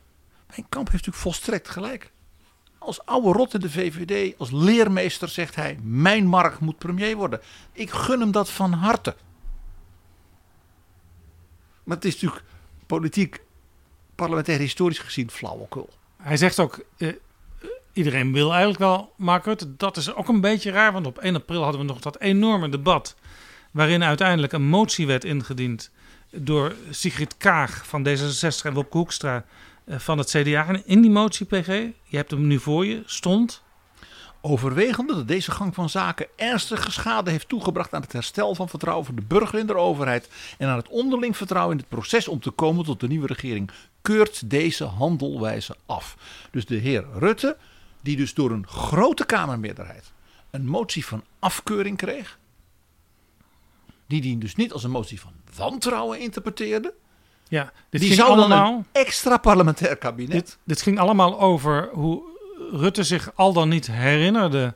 [0.47, 2.11] Mijn Kamp heeft natuurlijk volstrekt gelijk.
[2.85, 7.41] Als oude rot in de VVD, als leermeester zegt hij: Mijn Mark moet premier worden.
[7.71, 9.15] Ik gun hem dat van harte.
[11.83, 12.43] Maar het is natuurlijk
[12.85, 13.41] politiek,
[14.15, 15.89] parlementair historisch gezien flauwekul.
[16.17, 17.13] Hij zegt ook: uh,
[17.93, 19.77] iedereen wil eigenlijk wel Mark.
[19.77, 22.69] Dat is ook een beetje raar, want op 1 april hadden we nog dat enorme
[22.69, 23.15] debat.
[23.71, 25.91] waarin uiteindelijk een motie werd ingediend
[26.31, 29.45] door Sigrid Kaag van D66 en Wopke Hoekstra
[29.87, 30.67] van het CDA.
[30.67, 31.67] En in die motie, PG,
[32.03, 33.63] je hebt hem nu voor je, stond...
[34.45, 39.05] Overwegende dat deze gang van zaken ernstige schade heeft toegebracht aan het herstel van vertrouwen
[39.05, 42.39] van de burger in de overheid en aan het onderling vertrouwen in het proces om
[42.39, 43.71] te komen tot de nieuwe regering,
[44.01, 46.17] keurt deze handelwijze af.
[46.51, 47.57] Dus de heer Rutte,
[48.01, 50.11] die dus door een grote Kamermeerderheid
[50.49, 52.39] een motie van afkeuring kreeg,
[54.07, 56.93] die die dus niet als een motie van wantrouwen interpreteerde,
[57.47, 60.31] ja, dit die ging allemaal, dan een extra parlementair kabinet.
[60.31, 62.21] Dit, dit ging allemaal over hoe
[62.71, 64.73] Rutte zich al dan niet herinnerde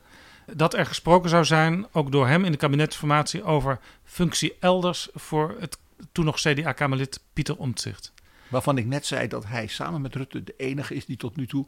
[0.53, 5.55] dat er gesproken zou zijn, ook door hem in de kabinetsformatie, over functie elders voor
[5.59, 5.77] het
[6.11, 8.11] toen nog CDA-Kamerlid Pieter Omtzigt.
[8.47, 11.47] Waarvan ik net zei dat hij samen met Rutte de enige is die tot nu
[11.47, 11.65] toe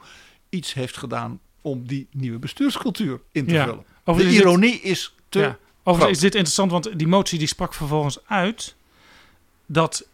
[0.49, 3.85] iets heeft gedaan om die nieuwe bestuurscultuur in te Ja, vullen.
[4.03, 5.39] De dit- ironie is te.
[5.39, 5.57] Ja.
[5.83, 8.75] Overigens is dit interessant, want die motie die sprak vervolgens uit
[9.65, 10.07] dat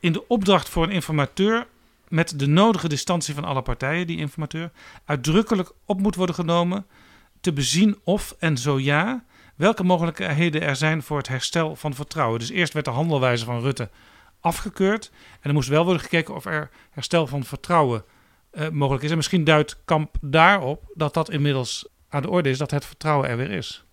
[0.00, 1.66] in de opdracht voor een informateur
[2.08, 4.70] met de nodige distantie van alle partijen, die informateur,
[5.04, 6.86] uitdrukkelijk op moet worden genomen
[7.40, 9.24] te bezien of en zo ja,
[9.56, 12.38] welke mogelijkheden er zijn voor het herstel van vertrouwen.
[12.38, 13.90] Dus eerst werd de handelwijze van Rutte
[14.40, 18.04] afgekeurd en er moest wel worden gekeken of er herstel van vertrouwen
[18.50, 19.10] eh, mogelijk is.
[19.10, 23.28] En misschien duidt Kamp daarop dat dat inmiddels aan de orde is, dat het vertrouwen
[23.28, 23.84] er weer is.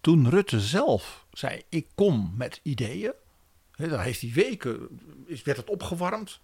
[0.00, 3.12] Toen Rutte zelf zei: Ik kom met ideeën.
[3.76, 6.40] He, daar heeft hij weken, is, werd het opgewarmd.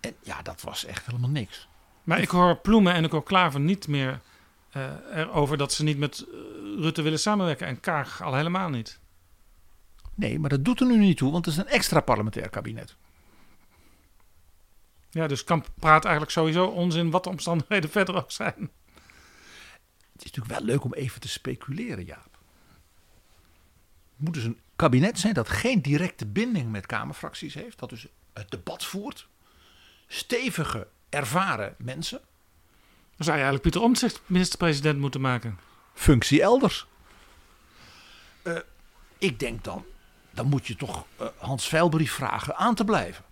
[0.00, 1.68] En ja, dat was echt helemaal niks.
[2.04, 4.20] Maar ik hoor Ploemen en ik hoor Klaver niet meer
[4.76, 6.26] uh, erover dat ze niet met
[6.78, 7.66] Rutte willen samenwerken.
[7.66, 9.00] En Kaag al helemaal niet.
[10.14, 12.96] Nee, maar dat doet er nu niet toe, want het is een extra parlementair kabinet.
[15.10, 18.70] Ja, dus Kamp praat eigenlijk sowieso onzin wat de omstandigheden verder ook zijn.
[20.12, 22.38] Het is natuurlijk wel leuk om even te speculeren, Jaap.
[24.10, 27.78] Het moet dus een kabinet zijn dat geen directe binding met Kamerfracties heeft.
[27.78, 29.28] Dat dus het debat voert.
[30.06, 32.20] Stevige, ervaren mensen.
[33.16, 35.58] Dan zou je eigenlijk Pieter Omtzigt minister-president moeten maken.
[35.94, 36.86] Functie elders.
[38.42, 38.58] Uh,
[39.18, 39.84] ik denk dan,
[40.30, 43.24] dan moet je toch uh, Hans Veilbrief vragen aan te blijven.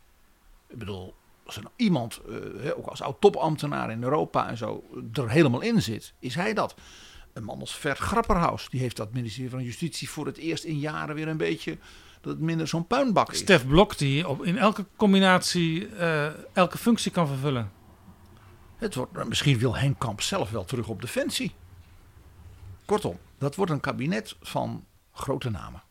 [0.66, 5.30] Ik bedoel, als er nou iemand, uh, ook als oud-topambtenaar in Europa en zo, er
[5.30, 6.74] helemaal in zit, is hij dat.
[7.37, 10.78] Een man als Vert Grapperhaus, die heeft dat ministerie van Justitie voor het eerst in
[10.78, 11.78] jaren weer een beetje
[12.20, 13.39] dat het minder zo'n puinbak is.
[13.39, 17.72] Stef Blok, die op, in elke combinatie uh, elke functie kan vervullen.
[18.76, 21.55] Het wordt, misschien wil Henk Kamp zelf wel terug op defensie.
[22.84, 25.82] Kortom, dat wordt een kabinet van grote namen.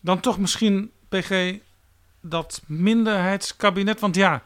[0.00, 1.58] Dan toch misschien, PG,
[2.20, 4.00] dat minderheidskabinet.
[4.00, 4.42] Want ja,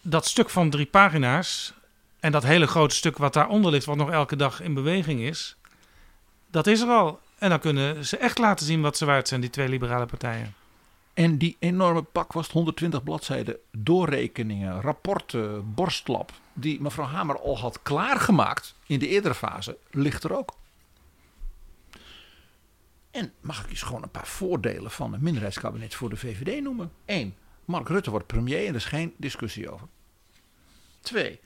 [0.00, 1.74] dat stuk van drie pagina's
[2.20, 5.56] en dat hele grote stuk wat daaronder ligt, wat nog elke dag in beweging is,
[6.50, 7.20] dat is er al.
[7.38, 10.54] En dan kunnen ze echt laten zien wat ze waard zijn, die twee liberale partijen.
[11.14, 17.82] En die enorme pak was 120 bladzijden doorrekeningen, rapporten, borstlap, die mevrouw Hamer al had
[17.82, 20.58] klaargemaakt in de eerdere fase, ligt er ook.
[23.10, 26.92] En mag ik eens gewoon een paar voordelen van een minderheidskabinet voor de VVD noemen?
[27.06, 29.86] Eén, Mark Rutte wordt premier en er is geen discussie over.
[31.00, 31.40] Twee,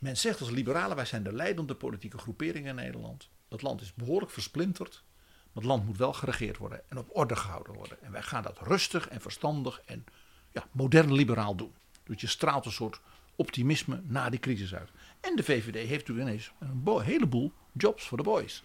[0.00, 3.28] men zegt als liberalen, wij zijn de leidende politieke groepering in Nederland.
[3.48, 5.02] Het land is behoorlijk versplinterd.
[5.52, 8.02] Maar het land moet wel geregeerd worden en op orde gehouden worden.
[8.02, 10.04] En wij gaan dat rustig en verstandig en
[10.52, 11.72] ja, modern liberaal doen.
[12.04, 13.00] Dus je straalt een soort
[13.36, 14.90] optimisme na die crisis uit.
[15.20, 18.62] En de VVD heeft nu ineens een heleboel jobs voor de boys.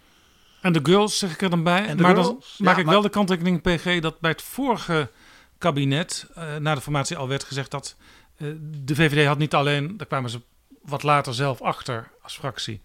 [0.60, 1.94] En de girls zeg ik er dan bij.
[1.94, 5.10] maar girls, dan maak ik wel de kanttekening, PG, dat bij het vorige
[5.58, 7.96] kabinet, uh, na de formatie al werd gezegd dat
[8.36, 10.40] uh, de VVD had niet alleen, daar kwamen ze
[10.86, 12.82] wat later zelf achter als fractie,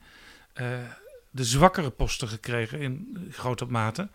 [0.61, 0.67] uh,
[1.29, 4.09] de zwakkere posten gekregen in grote mate.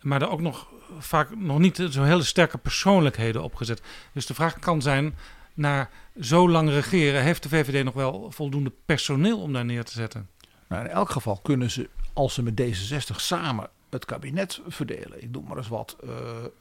[0.00, 0.68] Maar er ook nog
[0.98, 3.82] vaak nog niet zo hele sterke persoonlijkheden opgezet.
[4.12, 5.14] Dus de vraag kan zijn,
[5.54, 5.88] na
[6.20, 10.28] zo lang regeren, heeft de VVD nog wel voldoende personeel om daar neer te zetten?
[10.68, 15.30] Nou, in elk geval kunnen ze, als ze met D66 samen het kabinet verdelen, ik
[15.30, 16.10] noem maar eens wat, uh,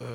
[0.02, 0.08] uh,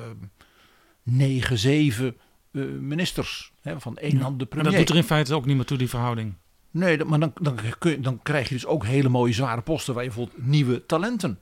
[1.03, 2.17] 9, 7
[2.51, 4.65] uh, ministers hè, van één hand de premier.
[4.65, 6.33] En dat doet er in feite ook niet meer toe, die verhouding.
[6.75, 9.93] Nee, maar dan, dan, kun je, dan krijg je dus ook hele mooie zware posten
[9.93, 11.39] waar je bijvoorbeeld nieuwe talenten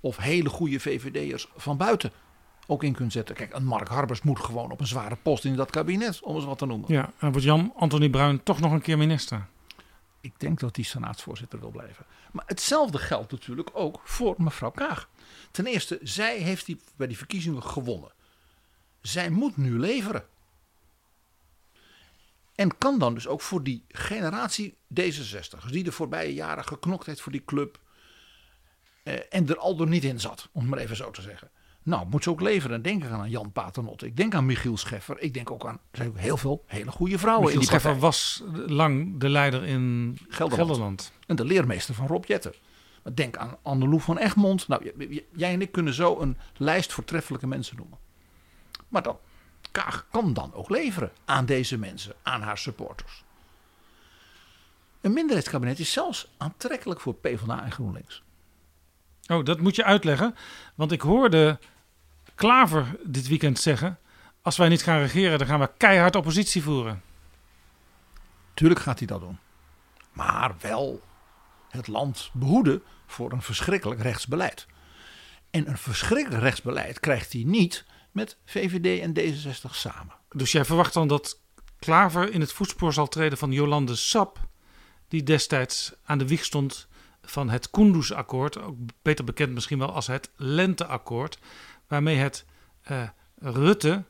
[0.00, 2.12] of hele goede VVD'ers van buiten
[2.66, 3.34] ook in kunt zetten.
[3.34, 6.44] Kijk, een Mark Harbers moet gewoon op een zware post in dat kabinet, om eens
[6.44, 6.92] wat te noemen.
[6.92, 9.46] Ja, en wordt Jan Anthony Bruin toch nog een keer minister?
[10.20, 12.06] Ik denk dat hij senaatsvoorzitter wil blijven.
[12.32, 15.08] Maar hetzelfde geldt natuurlijk ook voor mevrouw Kaag.
[15.50, 18.12] Ten eerste, zij heeft die, bij die verkiezingen gewonnen.
[19.00, 20.24] Zij moet nu leveren.
[22.60, 27.20] En kan dan dus ook voor die generatie D66, die de voorbije jaren geknokt heeft
[27.20, 27.80] voor die club.
[29.02, 31.50] Eh, en er al door niet in zat, om het maar even zo te zeggen.
[31.82, 32.82] Nou, moet ze ook leveren.
[32.82, 34.06] Denk ik aan Jan Paternotte.
[34.06, 35.20] Ik denk aan Michiel Scheffer.
[35.20, 37.78] Ik denk ook aan er zijn ook heel veel hele goede vrouwen Michiel in die
[37.78, 40.68] Scheffer was lang de leider in Gelderland.
[40.68, 41.12] Gelderland.
[41.26, 42.54] En de leermeester van Rob Jetten.
[43.14, 44.68] Denk aan Anneloe van Egmond.
[44.68, 44.92] Nou,
[45.32, 47.98] jij en ik kunnen zo een lijst voortreffelijke mensen noemen.
[48.88, 49.18] Maar dan
[49.70, 53.24] Kaag kan dan ook leveren aan deze mensen, aan haar supporters.
[55.00, 58.22] Een minderheidskabinet is zelfs aantrekkelijk voor PvdA en GroenLinks.
[59.26, 60.34] Oh, dat moet je uitleggen.
[60.74, 61.58] Want ik hoorde
[62.34, 63.98] Klaver dit weekend zeggen...
[64.42, 67.02] als wij niet gaan regeren, dan gaan we keihard oppositie voeren.
[68.54, 69.38] Tuurlijk gaat hij dat doen.
[70.12, 71.02] Maar wel
[71.68, 74.66] het land behoeden voor een verschrikkelijk rechtsbeleid.
[75.50, 80.14] En een verschrikkelijk rechtsbeleid krijgt hij niet met VVD en D66 samen.
[80.28, 81.40] Dus jij verwacht dan dat
[81.78, 84.38] Klaver in het voetspoor zal treden van Jolande Sap,
[85.08, 86.88] die destijds aan de wieg stond
[87.22, 91.38] van het Kunduz-akkoord, ook beter bekend misschien wel als het Lenteakkoord,
[91.88, 92.44] waarmee het
[92.90, 93.08] uh,
[93.38, 94.04] Rutte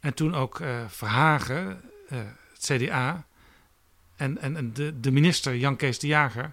[0.00, 1.80] en toen ook uh, Verhagen,
[2.12, 2.18] uh,
[2.52, 3.26] het CDA,
[4.16, 6.52] en, en, en de, de minister Jan Kees de Jager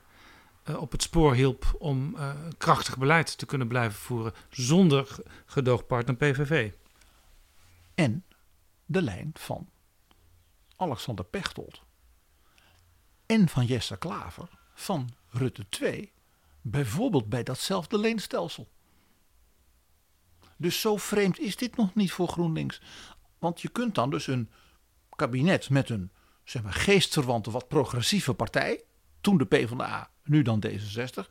[0.77, 2.15] op het spoor hielp om
[2.57, 5.15] krachtig beleid te kunnen blijven voeren zonder
[5.45, 6.71] gedoogpartner PVV
[7.99, 8.25] en
[8.85, 9.69] de lijn van
[10.75, 11.81] Alexander Pechtold
[13.25, 16.11] en van Jesse Klaver van Rutte 2
[16.61, 18.67] Bijvoorbeeld bij datzelfde leenstelsel.
[20.57, 22.81] Dus zo vreemd is dit nog niet voor GroenLinks.
[23.39, 24.49] Want je kunt dan dus een
[25.15, 26.11] kabinet met een
[26.43, 28.83] zeg maar, geestverwante, wat progressieve partij,
[29.21, 31.29] toen de PvdA, nu dan D66,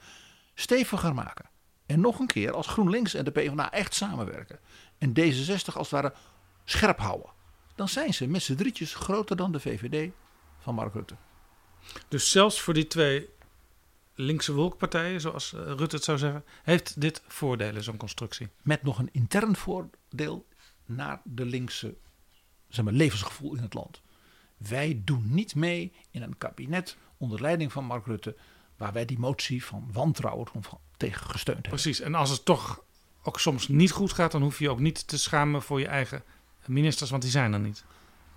[0.54, 1.50] steviger maken.
[1.86, 4.60] En nog een keer, als GroenLinks en de PvdA echt samenwerken
[4.98, 6.14] en D66 als het ware
[6.70, 7.30] scherp houden,
[7.74, 10.10] dan zijn ze met z'n drietjes groter dan de VVD
[10.58, 11.16] van Mark Rutte.
[12.08, 13.28] Dus zelfs voor die twee
[14.14, 18.48] linkse wolkpartijen, zoals eh, Rutte het zou zeggen, heeft dit voordelen, zo'n constructie.
[18.62, 20.46] Met nog een intern voordeel
[20.84, 21.94] naar de linkse
[22.68, 24.00] zeg maar, levensgevoel in het land.
[24.56, 28.36] Wij doen niet mee in een kabinet onder leiding van Mark Rutte,
[28.76, 31.82] waar wij die motie van wantrouwen van tegen gesteund hebben.
[31.82, 32.82] Precies, en als het toch
[33.22, 36.22] ook soms niet goed gaat, dan hoef je ook niet te schamen voor je eigen
[36.68, 37.84] ministers, want die zijn er niet.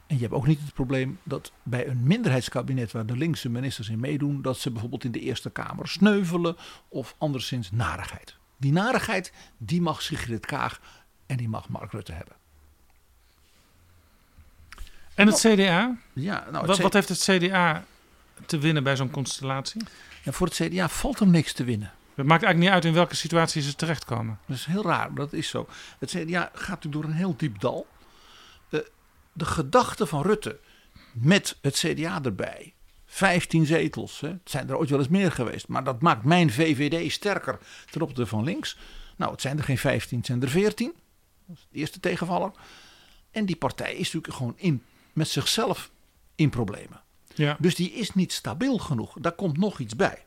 [0.08, 3.90] En je hebt ook niet het probleem dat bij een minderheidskabinet waar de linkse ministers
[3.90, 6.56] in meedoen, dat ze bijvoorbeeld in de Eerste Kamer sneuvelen
[6.88, 8.36] of anderszins narigheid.
[8.58, 10.82] Die narigheid, die mag Sigrid Kaag
[11.26, 12.36] en die mag Mark Rutte hebben.
[15.16, 15.98] En het Nou, CDA?
[16.14, 17.86] Ja, nou, het wat, heeft het CDA
[18.46, 19.82] te winnen bij zo'n constellatie?
[20.24, 21.92] Ja, voor het CDA valt er niks te winnen.
[22.16, 24.40] Het maakt eigenlijk niet uit in welke situatie ze terechtkomen.
[24.46, 25.68] Dat is heel raar, dat is zo.
[26.00, 27.88] Het CDA gaat natuurlijk door een heel diep dal.
[29.34, 30.60] De gedachte van Rutte
[31.14, 32.74] met het CDA erbij.
[33.06, 34.28] 15 zetels, hè.
[34.28, 35.68] het zijn er ooit wel eens meer geweest.
[35.68, 37.60] Maar dat maakt mijn VVD sterker
[37.90, 38.78] ten opzichte van links.
[39.16, 40.94] Nou, het zijn er geen 15, het zijn er 14.
[41.46, 42.52] Dat is de eerste tegenvaller.
[43.32, 44.84] En die partij is natuurlijk gewoon in,
[45.14, 45.92] met zichzelf
[46.36, 47.02] in problemen.
[47.36, 47.58] Ja.
[47.60, 49.16] Dus die is niet stabiel genoeg.
[49.20, 50.26] Daar komt nog iets bij.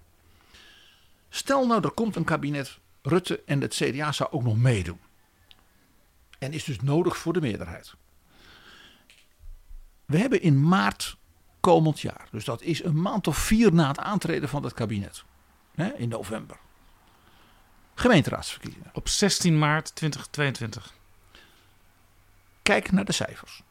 [1.29, 4.99] Stel nou, er komt een kabinet Rutte en het CDA zou ook nog meedoen.
[6.39, 7.95] En is dus nodig voor de meerderheid.
[10.07, 11.17] We hebben in maart
[11.61, 15.25] komend jaar, dus dat is een maand of vier na het aantreden van het kabinet,
[15.75, 16.57] hè, in november,
[17.95, 18.91] gemeenteraadsverkiezingen.
[18.93, 20.95] Op 16 maart 2022.
[22.63, 23.63] Kijk naar de cijfers.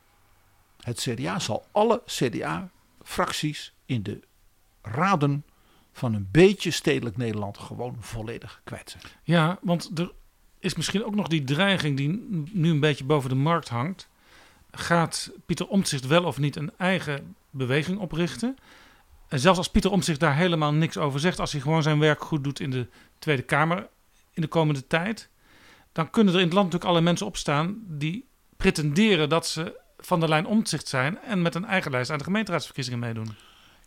[0.80, 4.20] Het CDA zal alle CDA-fracties in de
[4.82, 5.46] raden
[5.92, 9.04] van een beetje stedelijk Nederland gewoon volledig kwijt zijn.
[9.24, 10.12] Ja, want er
[10.60, 12.08] is misschien ook nog die dreiging die
[12.52, 14.08] nu een beetje boven de markt hangt.
[14.78, 18.58] Gaat Pieter Omtzigt wel of niet een eigen beweging oprichten?
[19.28, 22.24] En zelfs als Pieter Omtzigt daar helemaal niks over zegt, als hij gewoon zijn werk
[22.24, 22.88] goed doet in de
[23.20, 23.88] Tweede Kamer
[24.32, 25.30] in de komende tijd,
[25.92, 28.26] dan kunnen er in het land natuurlijk alle mensen opstaan die
[28.58, 32.24] pretenderen dat ze van de lijn Omtzigt zijn en met een eigen lijst aan de
[32.24, 33.36] gemeenteraadsverkiezingen meedoen.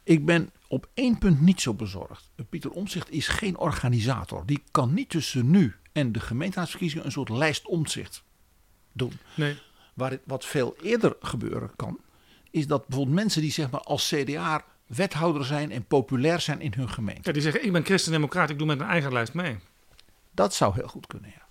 [0.02, 2.30] Ik ben op één punt niet zo bezorgd.
[2.48, 4.46] Pieter Omtzigt is geen organisator.
[4.46, 8.24] Die kan niet tussen nu en de gemeenteraadsverkiezingen een soort lijst Omtzigt
[8.92, 9.12] doen.
[9.34, 9.58] Nee.
[9.96, 11.98] Waar het, wat veel eerder gebeuren kan,
[12.50, 16.72] is dat bijvoorbeeld mensen die zeg maar als CDA wethouder zijn en populair zijn in
[16.76, 17.20] hun gemeente.
[17.22, 19.58] Ja, die zeggen: Ik ben christendemocraat, ik doe met een eigen lijst mee.
[20.30, 21.46] Dat zou heel goed kunnen, ja.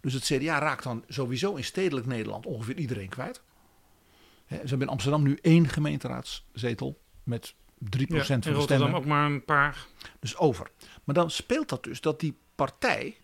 [0.00, 3.42] Dus het CDA raakt dan sowieso in stedelijk Nederland ongeveer iedereen kwijt.
[4.46, 7.54] Hè, Ze hebben in Amsterdam nu één gemeenteraadzetel met 3%
[7.88, 8.94] Ja, van de stemmen.
[8.94, 9.86] ook maar een paar.
[10.20, 10.70] Dus over.
[11.04, 13.16] Maar dan speelt dat dus dat die partij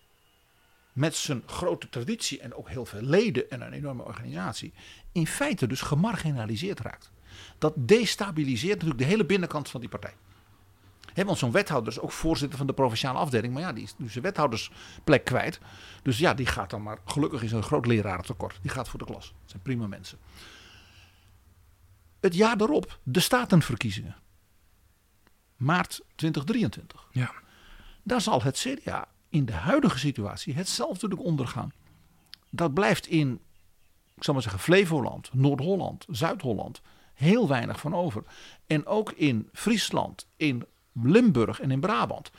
[0.94, 4.72] met zijn grote traditie en ook heel veel leden en een enorme organisatie
[5.12, 7.10] in feite dus gemarginaliseerd raakt.
[7.58, 10.14] Dat destabiliseert natuurlijk de hele binnenkant van die partij.
[11.12, 13.52] Hè, want zo'n wethouder is ook voorzitter van de provinciale afdeling.
[13.52, 15.60] Maar ja, die is nu zijn wethoudersplek kwijt.
[16.02, 16.98] Dus ja, die gaat dan maar.
[17.04, 18.58] Gelukkig is er een groot lerarentekort.
[18.62, 19.26] Die gaat voor de klas.
[19.40, 20.18] Dat zijn prima mensen.
[22.20, 24.16] Het jaar daarop, de statenverkiezingen.
[25.56, 27.08] Maart 2023.
[27.10, 27.32] Ja.
[28.02, 31.72] Daar zal het CDA in de huidige situatie hetzelfde natuurlijk ondergaan.
[32.50, 33.40] Dat blijft in,
[34.16, 36.80] ik zal maar zeggen, Flevoland, Noord-Holland, Zuid-Holland
[37.14, 38.22] heel weinig van over.
[38.66, 42.30] En ook in Friesland, in Limburg en in Brabant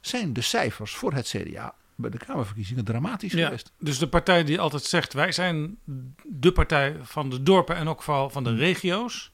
[0.00, 3.72] zijn de cijfers voor het CDA bij de Kamerverkiezingen dramatisch Ja, geweest.
[3.78, 5.78] dus de partij die altijd zegt: wij zijn
[6.22, 9.30] de partij van de dorpen en ook vooral van de regio's,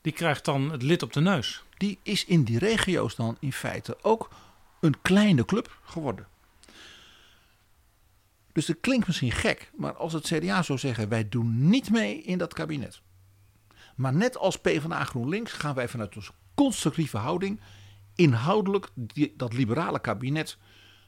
[0.00, 1.62] die krijgt dan het lid op de neus.
[1.76, 4.30] Die is in die regio's dan in feite ook
[4.80, 6.26] een kleine club geworden.
[8.52, 12.22] Dus dat klinkt misschien gek, maar als het CDA zou zeggen: wij doen niet mee
[12.22, 13.00] in dat kabinet.
[13.96, 17.60] Maar net als PvdA GroenLinks gaan wij vanuit onze constructieve houding
[18.14, 18.88] inhoudelijk
[19.36, 20.56] dat liberale kabinet,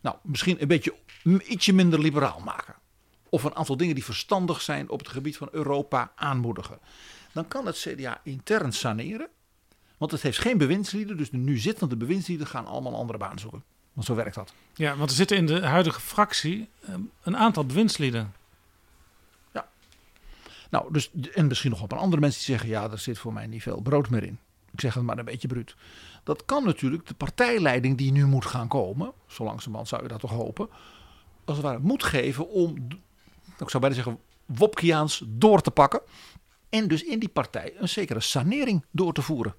[0.03, 2.75] nou misschien een beetje ietsje minder liberaal maken.
[3.29, 6.79] Of een aantal dingen die verstandig zijn op het gebied van Europa aanmoedigen.
[7.33, 9.29] Dan kan het CDA intern saneren.
[9.99, 13.65] Want het heeft geen bewindslieden, dus de nu zittende bewindslieden gaan allemaal andere baan zoeken.
[13.95, 14.53] Want zo werkt dat.
[14.75, 18.33] Ja, want er zitten in de huidige fractie eh, een aantal bewindslieden.
[20.75, 23.33] Nou, dus, en misschien nog een paar andere mensen die zeggen: ja, er zit voor
[23.33, 24.39] mij niet veel brood meer in.
[24.73, 25.77] Ik zeg het maar een beetje bruut.
[26.23, 30.21] Dat kan natuurlijk de partijleiding die nu moet gaan komen, zo langzamerhand zou je dat
[30.21, 30.69] toch hopen,
[31.45, 32.87] als het ware moet geven om,
[33.59, 36.01] ik zou bijna zeggen, Wopkiaans door te pakken.
[36.69, 39.55] En dus in die partij een zekere sanering door te voeren.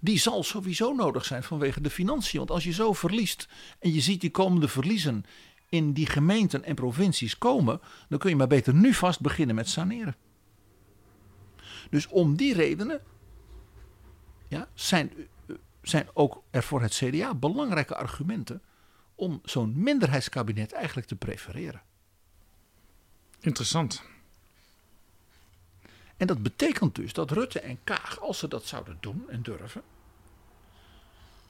[0.00, 2.38] Die zal sowieso nodig zijn vanwege de financiën.
[2.38, 3.48] Want als je zo verliest
[3.78, 5.24] en je ziet die komende verliezen
[5.68, 9.68] in die gemeenten en provincies komen, dan kun je maar beter nu vast beginnen met
[9.68, 10.16] saneren.
[11.90, 13.00] Dus om die redenen
[14.48, 15.12] ja, zijn,
[15.82, 18.62] zijn ook er voor het CDA belangrijke argumenten
[19.14, 21.82] om zo'n minderheidskabinet eigenlijk te prefereren.
[23.40, 24.02] Interessant.
[26.22, 29.82] En dat betekent dus dat Rutte en Kaag, als ze dat zouden doen en durven,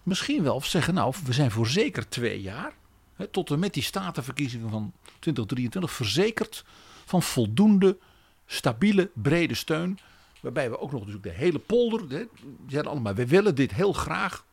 [0.03, 2.73] misschien wel zeggen: Nou, we zijn voor zeker twee jaar,
[3.15, 6.65] hè, tot en met die statenverkiezingen van 2023, verzekerd
[7.05, 7.99] van voldoende,
[8.47, 9.99] stabiele, brede steun.
[10.41, 12.25] Waarbij we ook nog natuurlijk de hele polder, hè,
[12.69, 14.45] zeiden allemaal: we willen dit heel graag,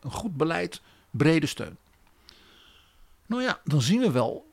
[0.00, 0.80] een goed beleid,
[1.10, 1.76] brede steun.
[3.26, 4.45] Nou ja, dan zien we wel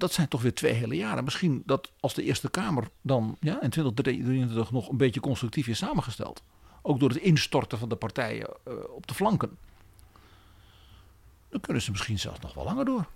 [0.00, 1.24] dat zijn toch weer twee hele jaren.
[1.24, 5.78] Misschien dat als de Eerste Kamer dan ja, in 2023 nog een beetje constructief is
[5.78, 6.42] samengesteld.
[6.82, 9.56] Ook door het instorten van de partijen uh, op de flanken.
[11.48, 13.06] Dan kunnen ze misschien zelfs nog wel langer door.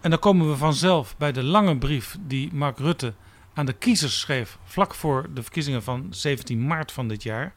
[0.00, 3.14] En dan komen we vanzelf bij de lange brief die Mark Rutte
[3.54, 7.54] aan de kiezers schreef vlak voor de verkiezingen van 17 maart van dit jaar.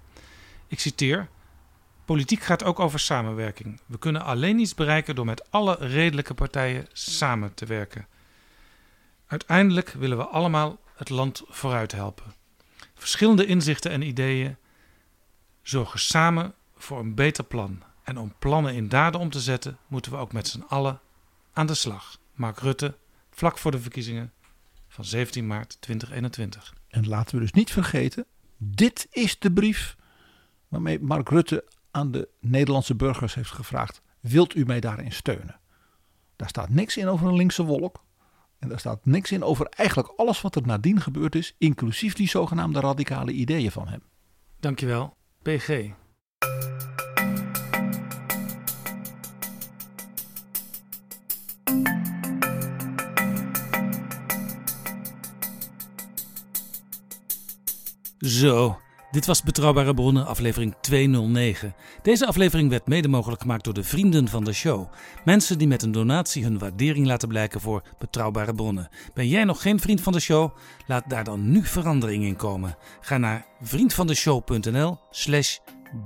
[0.67, 1.29] Ik citeer:
[2.05, 3.79] Politiek gaat ook over samenwerking.
[3.85, 8.07] We kunnen alleen iets bereiken door met alle redelijke partijen samen te werken.
[9.29, 12.33] Uiteindelijk willen we allemaal het land vooruit helpen.
[12.93, 14.57] Verschillende inzichten en ideeën
[15.61, 17.83] zorgen samen voor een beter plan.
[18.03, 20.99] En om plannen in daden om te zetten, moeten we ook met z'n allen
[21.53, 22.17] aan de slag.
[22.33, 22.97] Mark Rutte,
[23.31, 24.33] vlak voor de verkiezingen
[24.87, 26.73] van 17 maart 2021.
[26.87, 28.25] En laten we dus niet vergeten,
[28.57, 29.95] dit is de brief
[30.67, 35.59] waarmee Mark Rutte aan de Nederlandse burgers heeft gevraagd: wilt u mij daarin steunen?
[36.35, 38.07] Daar staat niks in over een linkse wolk.
[38.59, 42.29] En daar staat niks in over eigenlijk alles wat er nadien gebeurd is, inclusief die
[42.29, 44.01] zogenaamde radicale ideeën van hem.
[44.59, 45.91] Dankjewel, PG.
[58.19, 58.79] Zo,
[59.11, 61.75] dit was Betrouwbare Bronnen, aflevering 209.
[62.01, 64.87] Deze aflevering werd mede mogelijk gemaakt door de vrienden van de show.
[65.25, 68.89] Mensen die met een donatie hun waardering laten blijken voor Betrouwbare Bronnen.
[69.13, 70.55] Ben jij nog geen vriend van de show?
[70.87, 72.77] Laat daar dan nu verandering in komen.
[73.01, 75.57] Ga naar vriendvandeshow.nl/slash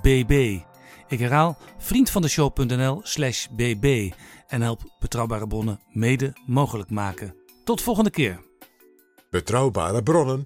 [0.01, 0.61] bb.
[1.07, 4.11] Ik herhaal vriendvandeshow.nl/slash bb.
[4.47, 7.35] En help Betrouwbare Bronnen mede mogelijk maken.
[7.63, 8.39] Tot volgende keer.
[9.29, 10.45] Betrouwbare Bronnen